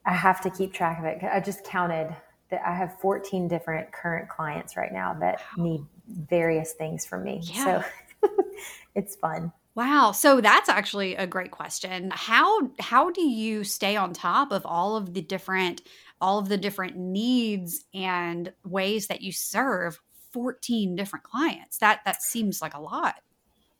[0.04, 1.22] I have to keep track of it.
[1.22, 2.14] I just counted
[2.50, 5.64] that I have 14 different current clients right now that wow.
[5.64, 7.40] need various things from me.
[7.42, 7.82] Yeah.
[8.20, 8.28] So
[8.94, 9.52] it's fun.
[9.74, 10.12] Wow.
[10.12, 12.12] So that's actually a great question.
[12.12, 15.82] How how do you stay on top of all of the different
[16.20, 20.00] all of the different needs and ways that you serve
[20.32, 21.78] 14 different clients?
[21.78, 23.16] That that seems like a lot.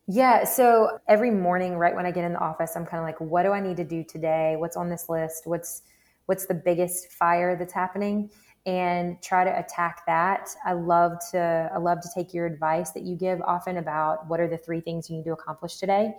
[0.07, 3.21] Yeah, so every morning right when I get in the office, I'm kind of like
[3.21, 4.55] what do I need to do today?
[4.57, 5.43] What's on this list?
[5.45, 5.81] What's
[6.25, 8.29] what's the biggest fire that's happening?
[8.65, 10.49] And try to attack that.
[10.65, 14.39] I love to I love to take your advice that you give often about what
[14.39, 16.13] are the three things you need to accomplish today.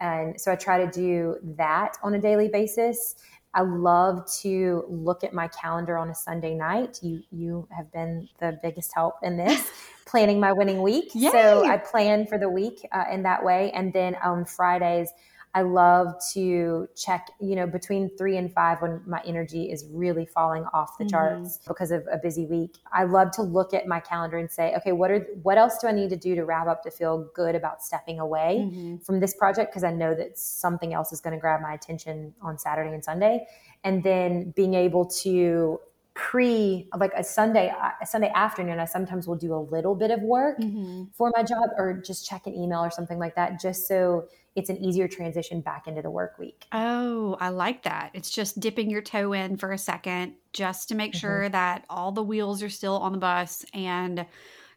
[0.00, 3.16] And so I try to do that on a daily basis.
[3.52, 7.00] I love to look at my calendar on a Sunday night.
[7.02, 9.70] You you have been the biggest help in this
[10.06, 11.10] planning my winning week.
[11.14, 11.30] Yay!
[11.30, 15.10] So I plan for the week uh, in that way, and then on Fridays
[15.52, 20.24] I love to check, you know, between three and five when my energy is really
[20.24, 21.10] falling off the mm-hmm.
[21.10, 22.76] charts because of a busy week.
[22.92, 25.88] I love to look at my calendar and say, okay, what are what else do
[25.88, 28.96] I need to do to wrap up to feel good about stepping away mm-hmm.
[28.98, 32.32] from this project because I know that something else is going to grab my attention
[32.40, 33.46] on Saturday and Sunday,
[33.82, 35.80] and then being able to
[36.14, 40.20] pre like a sunday a sunday afternoon i sometimes will do a little bit of
[40.22, 41.04] work mm-hmm.
[41.12, 44.68] for my job or just check an email or something like that just so it's
[44.68, 48.90] an easier transition back into the work week oh i like that it's just dipping
[48.90, 51.20] your toe in for a second just to make mm-hmm.
[51.20, 54.26] sure that all the wheels are still on the bus and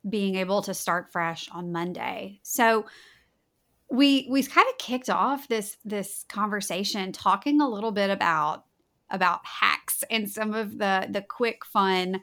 [0.08, 2.86] being able to start fresh on monday so
[3.90, 8.66] we we kind of kicked off this this conversation talking a little bit about
[9.14, 12.22] about hacks and some of the the quick fun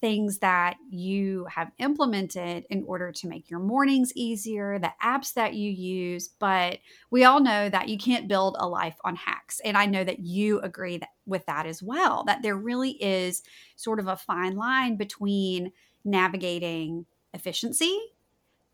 [0.00, 5.54] things that you have implemented in order to make your mornings easier, the apps that
[5.54, 6.28] you use.
[6.28, 9.60] But we all know that you can't build a life on hacks.
[9.64, 13.42] And I know that you agree that, with that as well, that there really is
[13.76, 15.72] sort of a fine line between
[16.04, 17.98] navigating efficiency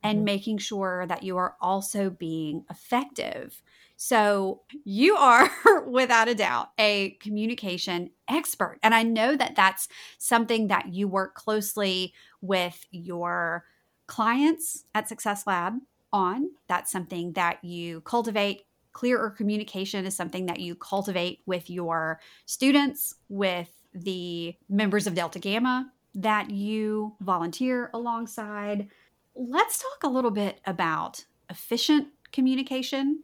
[0.02, 0.24] and mm-hmm.
[0.24, 3.62] making sure that you are also being effective.
[4.04, 5.48] So, you are
[5.86, 8.80] without a doubt a communication expert.
[8.82, 9.86] And I know that that's
[10.18, 13.64] something that you work closely with your
[14.08, 15.74] clients at Success Lab
[16.12, 16.50] on.
[16.66, 18.62] That's something that you cultivate.
[18.92, 25.38] Clearer communication is something that you cultivate with your students, with the members of Delta
[25.38, 28.88] Gamma that you volunteer alongside.
[29.36, 33.20] Let's talk a little bit about efficient communication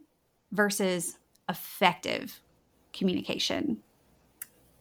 [0.51, 2.41] versus effective
[2.93, 3.77] communication?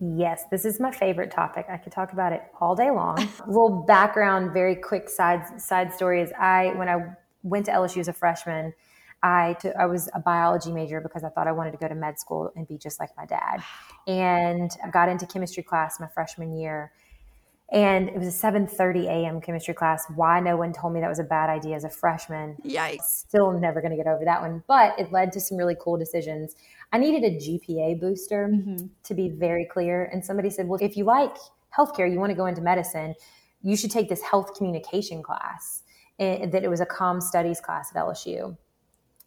[0.00, 1.66] Yes, this is my favorite topic.
[1.68, 3.16] I could talk about it all day long.
[3.46, 6.98] little background, very quick side side story is I when I
[7.42, 8.72] went to LSU as a freshman,
[9.22, 11.94] I, t- I was a biology major because I thought I wanted to go to
[11.94, 13.62] med school and be just like my dad.
[14.06, 16.92] And I got into chemistry class my freshman year
[17.70, 20.06] and it was a 7.30 a.m chemistry class.
[20.14, 22.56] Why no one told me that was a bad idea as a freshman.
[22.64, 23.02] Yikes.
[23.02, 24.62] Still never going to get over that one.
[24.66, 26.56] But it led to some really cool decisions.
[26.92, 28.86] I needed a gpa booster mm-hmm.
[29.02, 30.06] to be very clear.
[30.12, 31.36] And somebody said well if you like
[31.76, 33.14] healthcare you want to go into medicine
[33.62, 35.82] you should take this health communication class.
[36.18, 38.56] And that it was a com studies class at lsu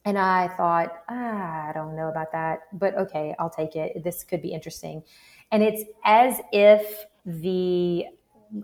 [0.03, 4.03] and i thought ah, i don't know about that but okay i'll take it.
[4.03, 5.03] This could be interesting.
[5.51, 8.05] And it's as if the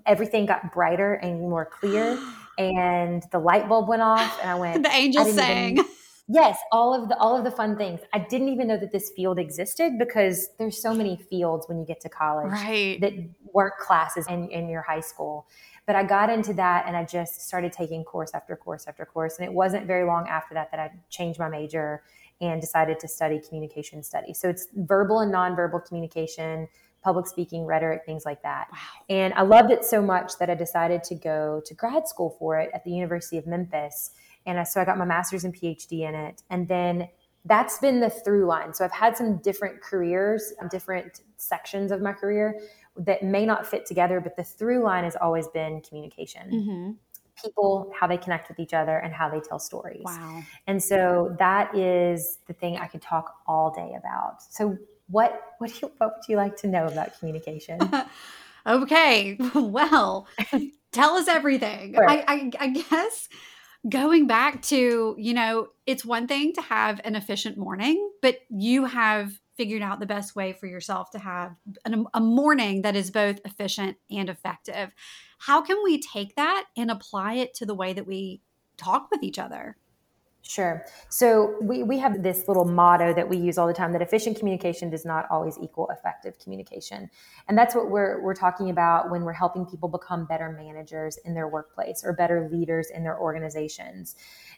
[0.05, 2.19] everything got brighter and more clear
[2.57, 5.73] and the light bulb went off and I went the angel sang.
[5.73, 5.85] Even,
[6.27, 8.01] yes, all of the all of the fun things.
[8.13, 11.85] I didn't even know that this field existed because there's so many fields when you
[11.85, 12.99] get to college right.
[13.01, 13.13] that
[13.53, 15.47] weren't classes in, in your high school.
[15.85, 19.37] But I got into that and I just started taking course after course after course.
[19.37, 22.03] And it wasn't very long after that that I changed my major
[22.41, 24.37] and decided to study communication studies.
[24.37, 26.67] So it's verbal and nonverbal communication
[27.03, 28.67] public speaking, rhetoric, things like that.
[28.71, 28.77] Wow.
[29.09, 32.59] And I loved it so much that I decided to go to grad school for
[32.59, 34.11] it at the University of Memphis.
[34.45, 36.41] And I, so I got my master's and PhD in it.
[36.49, 37.07] And then
[37.45, 38.73] that's been the through line.
[38.73, 42.59] So I've had some different careers, different sections of my career
[42.97, 46.51] that may not fit together, but the through line has always been communication.
[46.51, 46.91] Mm-hmm
[47.41, 50.01] people, how they connect with each other, and how they tell stories.
[50.03, 50.43] Wow.
[50.65, 54.41] And so that is the thing I could talk all day about.
[54.41, 54.77] So
[55.09, 57.79] what what do you, what would you like to know about communication?
[58.67, 60.27] okay, well,
[60.91, 61.93] tell us everything.
[61.93, 62.09] Sure.
[62.09, 63.29] I, I, I guess
[63.87, 68.85] going back to you know it's one thing to have an efficient morning, but you
[68.85, 73.09] have figured out the best way for yourself to have an, a morning that is
[73.09, 74.93] both efficient and effective.
[75.39, 78.41] How can we take that and apply it to the way that we
[78.77, 79.77] talk with each other?
[80.41, 80.85] Sure.
[81.09, 84.39] So we, we have this little motto that we use all the time that efficient
[84.39, 87.09] communication does not always equal effective communication.
[87.49, 91.33] And that's what we're, we're talking about when we're helping people become better managers in
[91.33, 94.15] their workplace or better leaders in their organizations.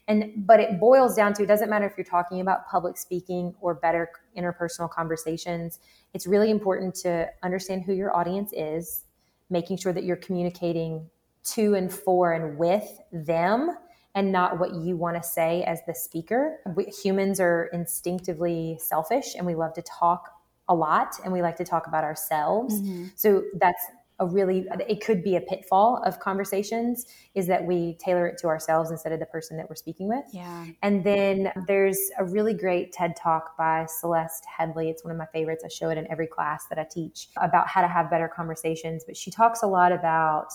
[0.07, 3.55] And but it boils down to it doesn't matter if you're talking about public speaking
[3.59, 5.79] or better interpersonal conversations.
[6.13, 9.05] It's really important to understand who your audience is,
[9.49, 11.09] making sure that you're communicating
[11.45, 13.75] to and for and with them
[14.15, 16.59] and not what you want to say as the speaker.
[16.75, 20.29] We, humans are instinctively selfish and we love to talk
[20.67, 22.81] a lot and we like to talk about ourselves.
[22.81, 23.07] Mm-hmm.
[23.15, 23.81] So that's
[24.19, 28.47] a really it could be a pitfall of conversations is that we tailor it to
[28.47, 30.25] ourselves instead of the person that we're speaking with.
[30.33, 30.65] Yeah.
[30.83, 34.89] And then there's a really great TED talk by Celeste Headlee.
[34.89, 35.63] It's one of my favorites.
[35.65, 39.03] I show it in every class that I teach about how to have better conversations,
[39.05, 40.51] but she talks a lot about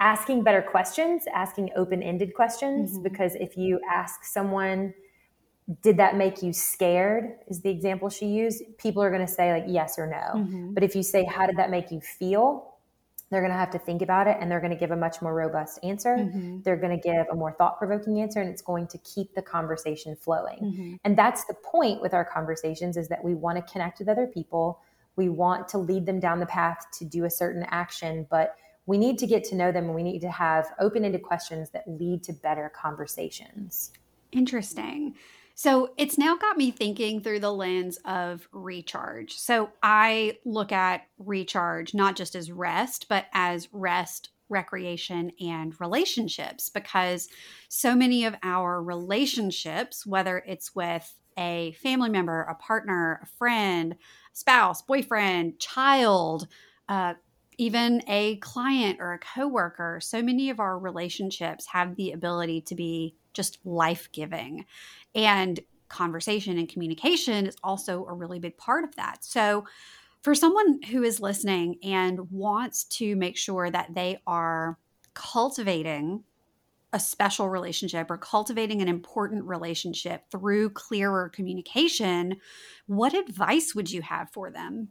[0.00, 3.02] asking better questions, asking open ended questions, mm-hmm.
[3.02, 4.94] because if you ask someone
[5.82, 7.36] did that make you scared?
[7.48, 8.62] Is the example she used.
[8.78, 10.40] People are going to say, like, yes or no.
[10.40, 10.74] Mm-hmm.
[10.74, 12.74] But if you say, how did that make you feel?
[13.30, 15.22] They're going to have to think about it and they're going to give a much
[15.22, 16.16] more robust answer.
[16.16, 16.62] Mm-hmm.
[16.62, 19.42] They're going to give a more thought provoking answer and it's going to keep the
[19.42, 20.58] conversation flowing.
[20.60, 20.94] Mm-hmm.
[21.04, 24.26] And that's the point with our conversations is that we want to connect with other
[24.26, 24.80] people.
[25.14, 28.56] We want to lead them down the path to do a certain action, but
[28.90, 31.70] we need to get to know them and we need to have open ended questions
[31.70, 33.92] that lead to better conversations.
[34.32, 35.14] Interesting.
[35.54, 39.36] So it's now got me thinking through the lens of recharge.
[39.36, 46.68] So I look at recharge not just as rest, but as rest, recreation, and relationships
[46.68, 47.28] because
[47.68, 53.94] so many of our relationships, whether it's with a family member, a partner, a friend,
[54.32, 56.48] spouse, boyfriend, child,
[56.88, 57.14] uh,
[57.60, 62.74] even a client or a coworker, so many of our relationships have the ability to
[62.74, 64.64] be just life giving.
[65.14, 69.22] And conversation and communication is also a really big part of that.
[69.22, 69.66] So,
[70.22, 74.78] for someone who is listening and wants to make sure that they are
[75.12, 76.24] cultivating
[76.94, 82.36] a special relationship or cultivating an important relationship through clearer communication,
[82.86, 84.88] what advice would you have for them?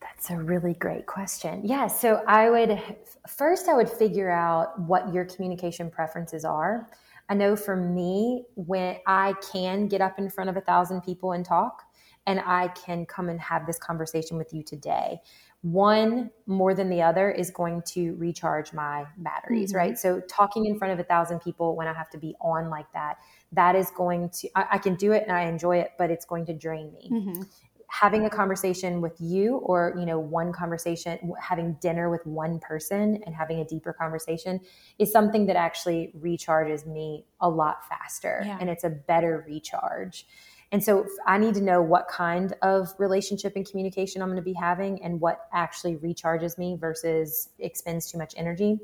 [0.00, 1.60] That's a really great question.
[1.64, 2.80] Yeah, so I would
[3.28, 6.88] first I would figure out what your communication preferences are.
[7.28, 11.32] I know for me, when I can get up in front of a thousand people
[11.32, 11.84] and talk,
[12.26, 15.20] and I can come and have this conversation with you today.
[15.62, 19.78] One more than the other is going to recharge my batteries, mm-hmm.
[19.78, 19.98] right?
[19.98, 22.90] So, talking in front of a thousand people when I have to be on like
[22.94, 23.18] that,
[23.52, 26.24] that is going to, I, I can do it and I enjoy it, but it's
[26.24, 27.10] going to drain me.
[27.12, 27.42] Mm-hmm
[27.90, 33.20] having a conversation with you or you know one conversation having dinner with one person
[33.26, 34.60] and having a deeper conversation
[35.00, 38.56] is something that actually recharges me a lot faster yeah.
[38.60, 40.26] and it's a better recharge
[40.70, 44.42] and so i need to know what kind of relationship and communication i'm going to
[44.42, 48.78] be having and what actually recharges me versus expends too much energy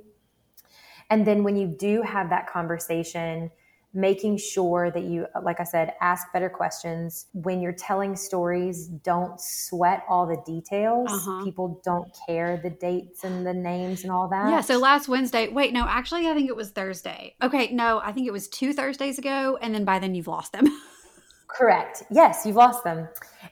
[1.11, 3.53] and then when you do have that conversation
[3.97, 7.27] making sure that you, like I said, ask better questions.
[7.33, 11.09] When you're telling stories, don't sweat all the details.
[11.11, 11.45] Uh-huh.
[11.45, 14.51] People don't care the dates and the names and all that.
[14.51, 14.61] Yeah.
[14.61, 17.35] So last Wednesday, wait, no, actually, I think it was Thursday.
[17.43, 17.73] Okay.
[17.73, 19.59] No, I think it was two Thursdays ago.
[19.61, 20.67] And then by then you've lost them.
[21.49, 22.03] Correct.
[22.11, 23.09] Yes, you've lost them.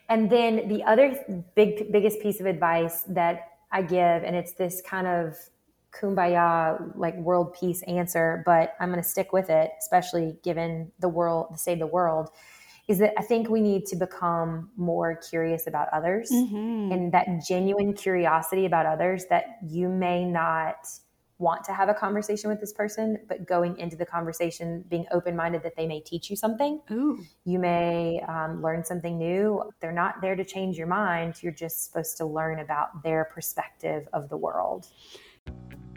[0.09, 1.17] And then the other
[1.55, 3.39] big, biggest piece of advice that
[3.71, 5.35] I give, and it's this kind of
[5.99, 11.09] kumbaya like world peace answer, but I'm going to stick with it, especially given the
[11.09, 12.29] world, the state of the world,
[12.87, 16.91] is that I think we need to become more curious about others mm-hmm.
[16.91, 20.87] and that genuine curiosity about others that you may not
[21.37, 25.35] want to have a conversation with this person, but going into the conversation, being open
[25.35, 26.79] minded that they may teach you something.
[26.91, 27.21] Ooh.
[27.43, 29.63] You may um, learn something new.
[29.81, 31.43] They're not there to change your mind.
[31.43, 34.87] You're just supposed to learn about their perspective of the world.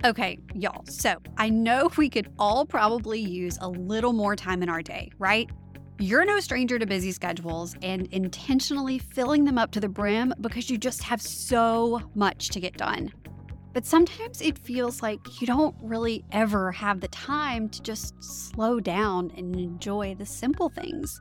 [0.04, 0.84] Okay, y'all.
[0.86, 5.10] So I know we could all probably use a little more time in our day,
[5.18, 5.50] right?
[5.98, 10.70] You're no stranger to busy schedules and intentionally filling them up to the brim because
[10.70, 13.12] you just have so much to get done.
[13.72, 18.78] But sometimes it feels like you don't really ever have the time to just slow
[18.78, 21.20] down and enjoy the simple things.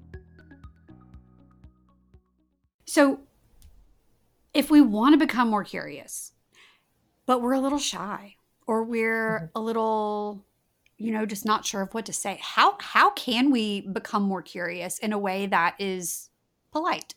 [2.91, 3.21] So,
[4.53, 6.33] if we want to become more curious,
[7.25, 8.35] but we're a little shy
[8.67, 9.45] or we're mm-hmm.
[9.57, 10.43] a little
[10.97, 14.41] you know just not sure of what to say how how can we become more
[14.41, 16.29] curious in a way that is
[16.73, 17.15] polite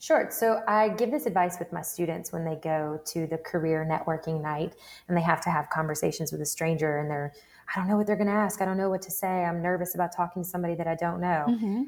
[0.00, 0.28] Sure.
[0.30, 4.40] So I give this advice with my students when they go to the career networking
[4.40, 4.76] night
[5.08, 7.32] and they have to have conversations with a stranger and they're,
[7.74, 8.62] I don't know what they're going to ask.
[8.62, 9.44] I don't know what to say.
[9.44, 11.46] I'm nervous about talking to somebody that I don't know.
[11.48, 11.82] Mm-hmm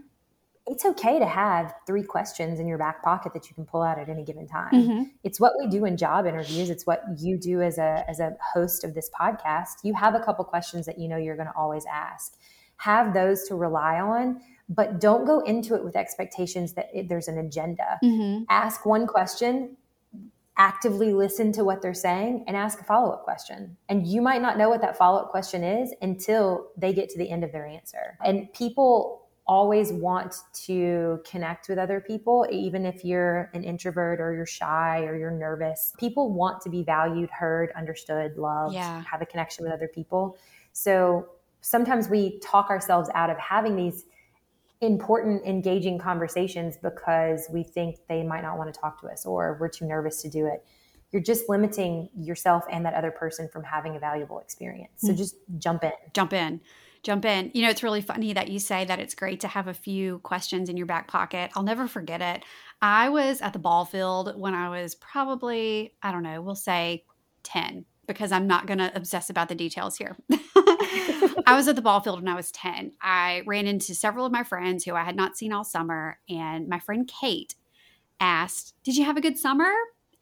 [0.70, 3.98] it's okay to have three questions in your back pocket that you can pull out
[3.98, 4.72] at any given time.
[4.72, 5.02] Mm-hmm.
[5.24, 6.70] It's what we do in job interviews.
[6.70, 9.82] It's what you do as a as a host of this podcast.
[9.82, 12.38] You have a couple questions that you know you're going to always ask.
[12.76, 17.26] Have those to rely on, but don't go into it with expectations that it, there's
[17.26, 17.98] an agenda.
[18.02, 18.44] Mm-hmm.
[18.48, 19.76] Ask one question,
[20.56, 23.76] actively listen to what they're saying and ask a follow-up question.
[23.88, 27.28] And you might not know what that follow-up question is until they get to the
[27.28, 28.16] end of their answer.
[28.24, 34.32] And people always want to connect with other people, even if you're an introvert or
[34.34, 35.93] you're shy or you're nervous.
[35.99, 39.03] People want to be valued, heard, understood, loved, yeah.
[39.11, 40.38] have a connection with other people.
[40.72, 41.28] So
[41.62, 44.05] sometimes we talk ourselves out of having these
[44.80, 49.59] important, engaging conversations because we think they might not want to talk to us or
[49.61, 50.64] we're too nervous to do it.
[51.11, 54.93] You're just limiting yourself and that other person from having a valuable experience.
[54.99, 55.16] So mm.
[55.16, 55.93] just jump in.
[56.14, 56.61] Jump in
[57.03, 57.51] jump in.
[57.55, 60.18] You know, it's really funny that you say that it's great to have a few
[60.20, 61.51] questions in your back pocket.
[61.55, 62.44] I'll never forget it.
[62.82, 67.05] I was at the ball field when I was probably, I don't know, we'll say
[67.44, 70.16] 10 because I'm not going to obsess about the details here.
[71.46, 72.92] I was at the ball field when I was 10.
[73.01, 76.68] I ran into several of my friends who I had not seen all summer, and
[76.68, 77.55] my friend Kate
[78.18, 79.70] asked, Did you have a good summer?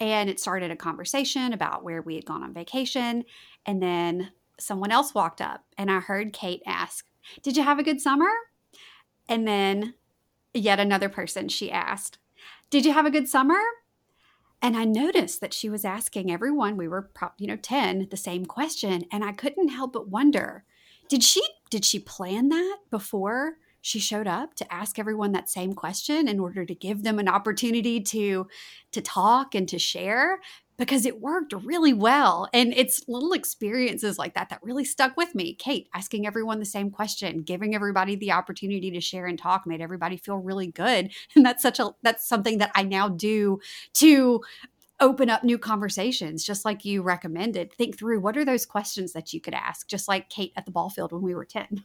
[0.00, 3.24] And it started a conversation about where we had gone on vacation.
[3.66, 7.06] And then someone else walked up and I heard Kate ask,
[7.42, 8.30] Did you have a good summer?
[9.28, 9.94] And then
[10.54, 12.18] yet another person, she asked,
[12.70, 13.60] Did you have a good summer?
[14.60, 18.44] And I noticed that she was asking everyone, we were, you know, 10, the same
[18.44, 19.04] question.
[19.12, 20.64] And I couldn't help but wonder,
[21.08, 25.74] did she, did she plan that before she showed up to ask everyone that same
[25.74, 28.48] question in order to give them an opportunity to,
[28.90, 30.40] to talk and to share?
[30.78, 32.48] Because it worked really well.
[32.54, 35.54] And it's little experiences like that that really stuck with me.
[35.54, 39.80] Kate asking everyone the same question, giving everybody the opportunity to share and talk made
[39.80, 41.10] everybody feel really good.
[41.34, 43.60] And that's such a that's something that I now do
[43.94, 44.40] to
[45.00, 47.72] open up new conversations just like you recommended.
[47.72, 50.72] Think through what are those questions that you could ask just like Kate at the
[50.72, 51.84] ball field when we were 10.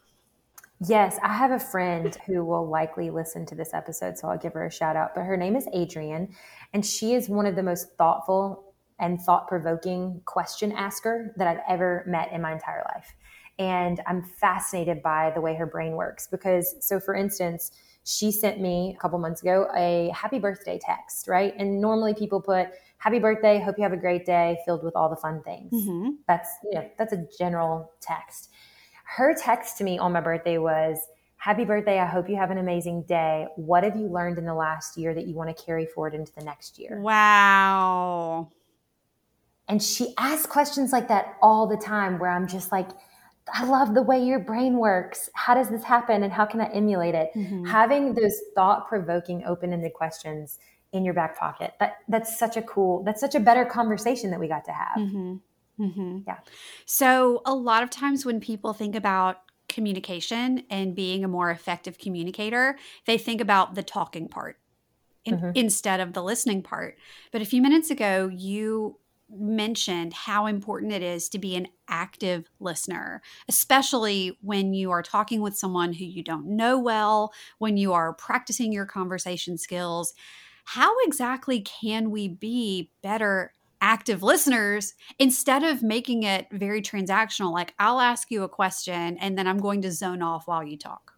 [0.87, 4.53] Yes, I have a friend who will likely listen to this episode, so I'll give
[4.53, 5.15] her a shout out.
[5.15, 6.35] But her name is Adrian,
[6.73, 11.61] and she is one of the most thoughtful and thought provoking question asker that I've
[11.67, 13.15] ever met in my entire life.
[13.59, 17.71] And I'm fascinated by the way her brain works because, so for instance,
[18.03, 21.53] she sent me a couple months ago a happy birthday text, right?
[21.57, 25.09] And normally people put happy birthday, hope you have a great day, filled with all
[25.09, 25.71] the fun things.
[25.71, 26.09] Mm-hmm.
[26.27, 28.49] That's, you know, that's a general text.
[29.05, 30.97] Her text to me on my birthday was,
[31.43, 31.99] Happy birthday.
[31.99, 33.47] I hope you have an amazing day.
[33.57, 36.31] What have you learned in the last year that you want to carry forward into
[36.33, 37.01] the next year?
[37.01, 38.49] Wow.
[39.73, 42.89] And she asks questions like that all the time where I'm just like,
[43.51, 45.31] I love the way your brain works.
[45.33, 46.21] How does this happen?
[46.21, 47.31] And how can I emulate it?
[47.35, 47.65] Mm-hmm.
[47.65, 50.59] Having those thought provoking, open ended questions
[50.91, 51.73] in your back pocket.
[51.79, 54.97] That that's such a cool, that's such a better conversation that we got to have.
[54.99, 55.35] Mm-hmm.
[55.79, 56.17] Mm-hmm.
[56.27, 56.37] Yeah.
[56.85, 59.37] So a lot of times when people think about
[59.69, 64.59] communication and being a more effective communicator, they think about the talking part.
[65.25, 65.51] In, mm-hmm.
[65.55, 66.97] instead of the listening part.
[67.31, 68.99] But a few minutes ago, you
[69.37, 75.41] mentioned how important it is to be an active listener, especially when you are talking
[75.41, 80.13] with someone who you don't know well, when you are practicing your conversation skills.
[80.65, 87.51] How exactly can we be better active listeners instead of making it very transactional?
[87.51, 90.77] Like, I'll ask you a question and then I'm going to zone off while you
[90.77, 91.13] talk.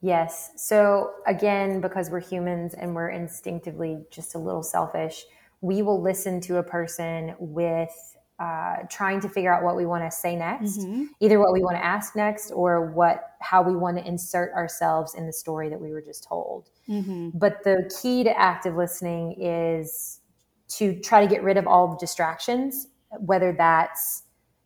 [0.00, 0.52] Yes.
[0.56, 5.24] So, again, because we're humans and we're instinctively just a little selfish,
[5.60, 7.94] we will listen to a person with
[8.38, 11.06] uh, trying to figure out what we want to say next, mm-hmm.
[11.20, 15.14] either what we want to ask next or what how we want to insert ourselves
[15.14, 16.68] in the story that we were just told.
[16.88, 17.30] Mm-hmm.
[17.34, 20.20] But the key to active listening is
[20.68, 22.86] to try to get rid of all the distractions,
[23.18, 24.22] whether that's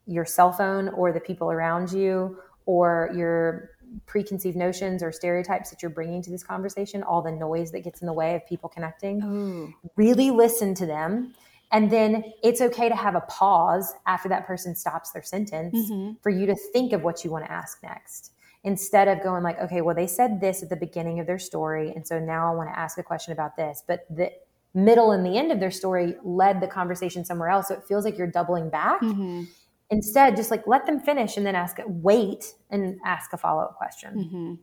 [0.07, 2.37] your cell phone or the people around you
[2.67, 3.71] or your
[4.07, 8.01] preconceived notions or stereotypes that you're bringing to this conversation, all the noise that gets
[8.01, 9.23] in the way of people connecting.
[9.23, 9.75] Ooh.
[9.97, 11.35] Really listen to them.
[11.71, 16.13] And then it's okay to have a pause after that person stops their sentence mm-hmm.
[16.23, 18.33] for you to think of what you want to ask next.
[18.65, 21.93] Instead of going like, okay, well, they said this at the beginning of their story.
[21.97, 23.83] And so now I want to ask a question about this.
[23.87, 24.31] But the
[24.75, 27.69] middle and the end of their story led the conversation somewhere else.
[27.69, 29.01] So it feels like you're doubling back.
[29.01, 29.45] Mm-hmm
[29.91, 33.77] instead just like let them finish and then ask it, wait and ask a follow-up
[33.77, 34.55] question mm-hmm.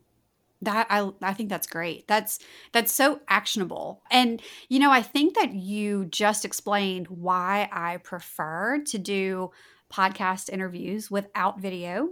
[0.62, 2.38] that i i think that's great that's
[2.72, 8.82] that's so actionable and you know i think that you just explained why i prefer
[8.84, 9.50] to do
[9.92, 12.10] podcast interviews without video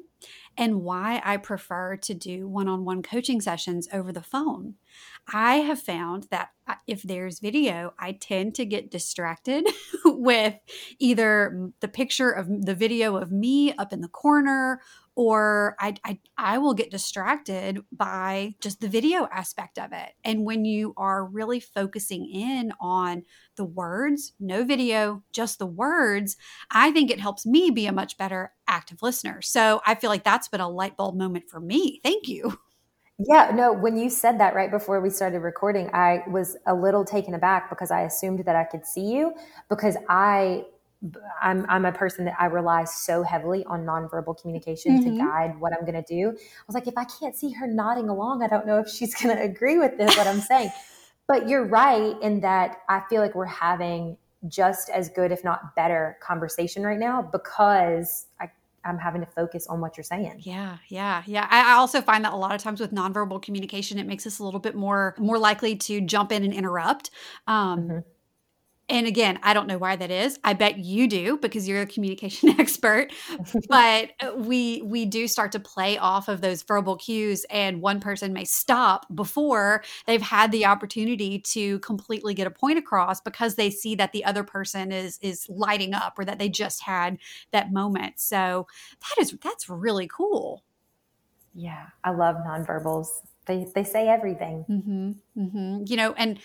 [0.56, 4.74] and why I prefer to do one on one coaching sessions over the phone.
[5.32, 9.66] I have found that uh, if there's video, I tend to get distracted
[10.04, 10.54] with
[10.98, 14.80] either the picture of the video of me up in the corner
[15.14, 20.12] or I, I, I will get distracted by just the video aspect of it.
[20.22, 23.24] And when you are really focusing in on
[23.56, 26.36] the words, no video, just the words,
[26.70, 29.42] I think it helps me be a much better active listener.
[29.42, 32.00] So I feel like that's been a light bulb moment for me.
[32.04, 32.60] Thank you.
[33.18, 37.04] Yeah, no, when you said that right before we started recording, I was a little
[37.04, 39.34] taken aback because I assumed that I could see you
[39.68, 40.64] because I
[41.42, 45.16] I'm I'm a person that I rely so heavily on nonverbal communication mm-hmm.
[45.16, 46.28] to guide what I'm going to do.
[46.30, 49.14] I was like, if I can't see her nodding along, I don't know if she's
[49.20, 50.70] going to agree with this what I'm saying.
[51.26, 54.16] but you're right in that I feel like we're having
[54.46, 58.27] just as good, if not better, conversation right now because
[58.88, 60.40] I'm having to focus on what you're saying.
[60.40, 61.46] Yeah, yeah, yeah.
[61.50, 64.44] I also find that a lot of times with nonverbal communication, it makes us a
[64.44, 67.10] little bit more more likely to jump in and interrupt.
[67.46, 67.98] Um, mm-hmm
[68.90, 70.38] and again, I don't know why that is.
[70.42, 73.12] I bet you do because you're a communication expert.
[73.68, 78.00] but uh, we we do start to play off of those verbal cues and one
[78.00, 83.56] person may stop before they've had the opportunity to completely get a point across because
[83.56, 87.18] they see that the other person is is lighting up or that they just had
[87.50, 88.18] that moment.
[88.18, 88.66] So
[89.00, 90.64] that is that's really cool.
[91.54, 93.08] Yeah, I love nonverbals.
[93.46, 94.64] They they say everything.
[94.68, 95.84] Mm-hmm, mm-hmm.
[95.86, 96.38] You know, and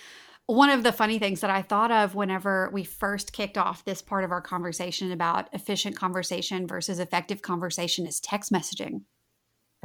[0.47, 4.01] one of the funny things that I thought of whenever we first kicked off this
[4.01, 9.03] part of our conversation about efficient conversation versus effective conversation is text messaging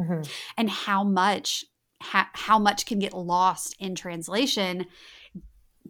[0.00, 0.22] mm-hmm.
[0.56, 1.64] and how much
[2.02, 4.86] ha- how much can get lost in translation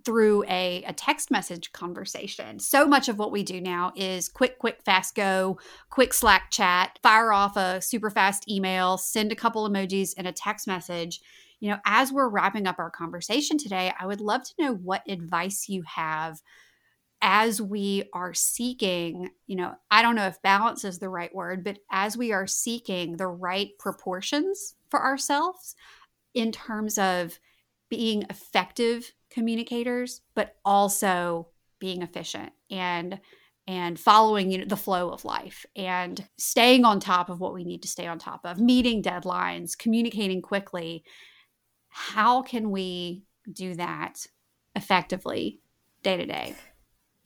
[0.04, 2.60] through a, a text message conversation.
[2.60, 5.58] So much of what we do now is quick, quick, fast go,
[5.90, 10.32] quick Slack chat, fire off a super fast email, send a couple emojis and a
[10.32, 11.20] text message
[11.60, 15.02] you know, as we're wrapping up our conversation today, I would love to know what
[15.08, 16.40] advice you have
[17.20, 21.64] as we are seeking, you know, I don't know if balance is the right word,
[21.64, 25.74] but as we are seeking the right proportions for ourselves
[26.34, 27.38] in terms of
[27.88, 31.48] being effective communicators, but also
[31.80, 33.20] being efficient and
[33.66, 37.64] and following you know, the flow of life and staying on top of what we
[37.64, 41.04] need to stay on top of, meeting deadlines, communicating quickly,
[41.98, 44.26] how can we do that
[44.76, 45.60] effectively
[46.04, 46.54] day to day?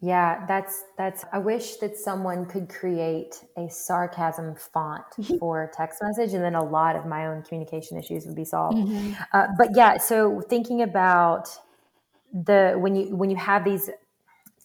[0.01, 5.05] Yeah, that's that's I wish that someone could create a sarcasm font
[5.39, 8.79] for text message and then a lot of my own communication issues would be solved.
[8.79, 9.12] Mm-hmm.
[9.33, 11.51] Uh, but yeah, so thinking about
[12.33, 13.91] the when you when you have these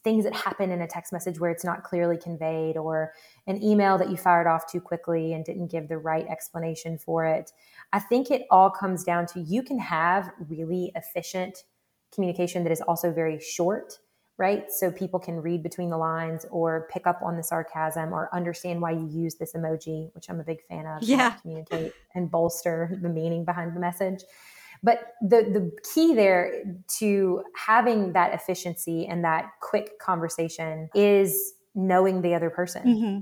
[0.08, 3.12] things that happen in a text message where it's not clearly conveyed or
[3.46, 7.26] an email that you fired off too quickly and didn't give the right explanation for
[7.26, 7.52] it.
[7.92, 11.66] I think it all comes down to you can have really efficient
[12.16, 14.00] communication that is also very short,
[14.38, 14.72] right?
[14.72, 18.82] So people can read between the lines or pick up on the sarcasm or understand
[18.82, 21.04] why you use this emoji, which I'm a big fan of.
[21.04, 21.32] Yeah.
[21.42, 24.24] communicate and bolster the meaning behind the message.
[24.84, 26.64] But the the key there
[27.00, 32.84] to having that efficiency and that quick conversation is knowing the other person.
[32.84, 33.20] Mm-hmm.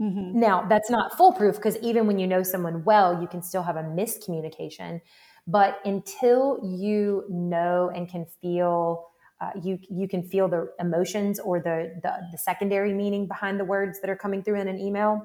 [0.00, 0.38] Mm-hmm.
[0.38, 3.76] Now, that's not foolproof because even when you know someone well, you can still have
[3.76, 5.00] a miscommunication.
[5.46, 9.06] But until you know and can feel,
[9.40, 13.64] uh, you you can feel the emotions or the, the the secondary meaning behind the
[13.64, 15.22] words that are coming through in an email.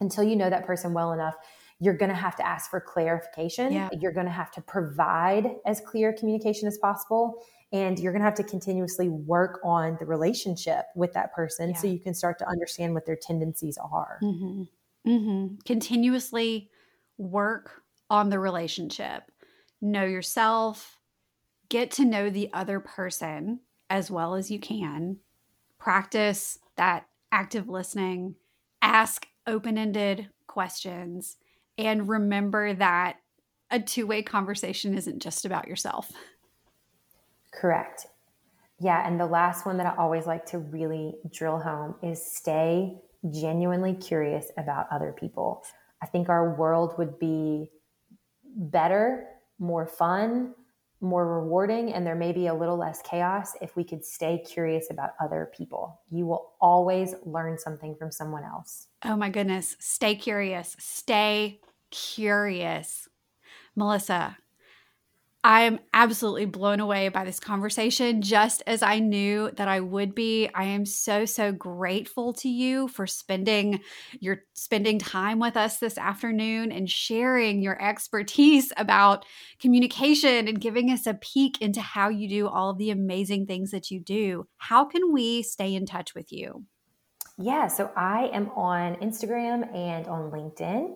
[0.00, 1.34] Until you know that person well enough,
[1.82, 3.72] you're going to have to ask for clarification.
[3.72, 3.88] Yeah.
[3.98, 7.42] You're going to have to provide as clear communication as possible.
[7.72, 11.76] And you're going to have to continuously work on the relationship with that person yeah.
[11.76, 14.20] so you can start to understand what their tendencies are.
[14.22, 14.62] Mm-hmm.
[15.10, 15.56] Mm-hmm.
[15.66, 16.70] Continuously
[17.18, 19.24] work on the relationship.
[19.80, 21.00] Know yourself,
[21.68, 23.58] get to know the other person
[23.90, 25.16] as well as you can.
[25.80, 28.36] Practice that active listening
[28.82, 31.38] ask open ended questions
[31.82, 33.16] and remember that
[33.70, 36.10] a two way conversation isn't just about yourself.
[37.52, 38.06] Correct.
[38.80, 39.06] Yeah.
[39.06, 42.98] And the last one that I always like to really drill home is stay
[43.30, 45.62] genuinely curious about other people.
[46.02, 47.70] I think our world would be
[48.56, 49.26] better,
[49.58, 50.54] more fun,
[51.00, 54.88] more rewarding, and there may be a little less chaos if we could stay curious
[54.90, 56.00] about other people.
[56.10, 58.88] You will always learn something from someone else.
[59.04, 59.76] Oh my goodness.
[59.80, 60.76] Stay curious.
[60.78, 61.60] Stay
[61.92, 63.08] curious.
[63.76, 64.36] Melissa,
[65.44, 70.14] I am absolutely blown away by this conversation, just as I knew that I would
[70.14, 70.48] be.
[70.54, 73.80] I am so, so grateful to you for spending
[74.20, 79.24] your spending time with us this afternoon and sharing your expertise about
[79.58, 83.72] communication and giving us a peek into how you do all of the amazing things
[83.72, 84.46] that you do.
[84.58, 86.66] How can we stay in touch with you?
[87.36, 90.94] Yeah, so I am on Instagram and on LinkedIn.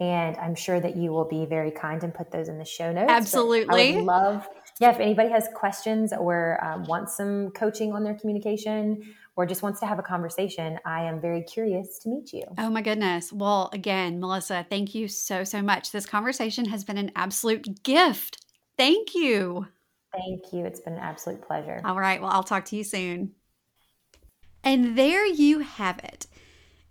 [0.00, 2.92] And I'm sure that you will be very kind and put those in the show
[2.92, 3.10] notes.
[3.10, 3.94] Absolutely.
[3.94, 8.14] I would love, yeah, if anybody has questions or um, wants some coaching on their
[8.14, 9.02] communication
[9.34, 12.44] or just wants to have a conversation, I am very curious to meet you.
[12.58, 13.32] Oh my goodness.
[13.32, 15.90] Well, again, Melissa, thank you so, so much.
[15.90, 18.44] This conversation has been an absolute gift.
[18.76, 19.66] Thank you.
[20.12, 20.64] Thank you.
[20.64, 21.80] It's been an absolute pleasure.
[21.84, 22.22] All right.
[22.22, 23.32] Well, I'll talk to you soon.
[24.62, 26.26] And there you have it.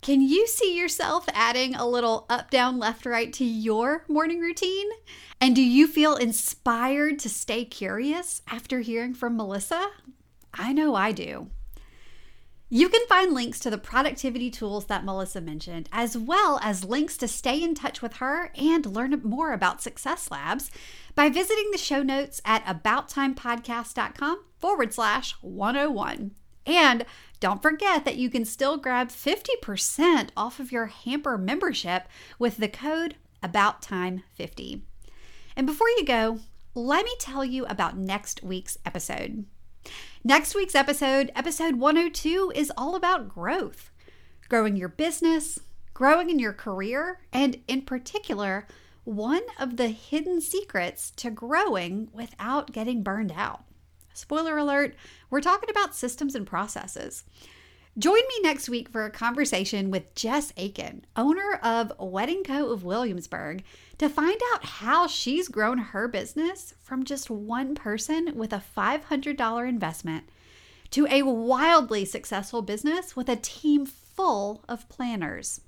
[0.00, 4.88] Can you see yourself adding a little up, down, left, right to your morning routine?
[5.40, 9.90] And do you feel inspired to stay curious after hearing from Melissa?
[10.54, 11.50] I know I do.
[12.70, 17.16] You can find links to the productivity tools that Melissa mentioned, as well as links
[17.16, 20.70] to stay in touch with her and learn more about Success Labs
[21.14, 26.32] by visiting the show notes at abouttimepodcast.com forward slash 101.
[26.68, 27.06] And
[27.40, 32.06] don't forget that you can still grab 50% off of your hamper membership
[32.38, 34.82] with the code AboutTime50.
[35.56, 36.40] And before you go,
[36.74, 39.46] let me tell you about next week's episode.
[40.22, 43.90] Next week's episode, episode 102, is all about growth
[44.48, 45.58] growing your business,
[45.92, 48.66] growing in your career, and in particular,
[49.04, 53.64] one of the hidden secrets to growing without getting burned out.
[54.18, 54.96] Spoiler alert,
[55.30, 57.22] we're talking about systems and processes.
[57.96, 62.70] Join me next week for a conversation with Jess Aiken, owner of Wedding Co.
[62.70, 63.62] of Williamsburg,
[63.98, 69.68] to find out how she's grown her business from just one person with a $500
[69.68, 70.28] investment
[70.90, 75.60] to a wildly successful business with a team full of planners.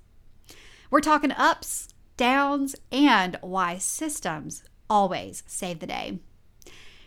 [0.89, 1.87] We're talking ups,
[2.17, 6.19] downs, and why systems always save the day.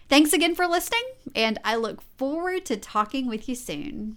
[0.09, 1.03] Thanks again for listening,
[1.35, 4.17] and I look forward to talking with you soon.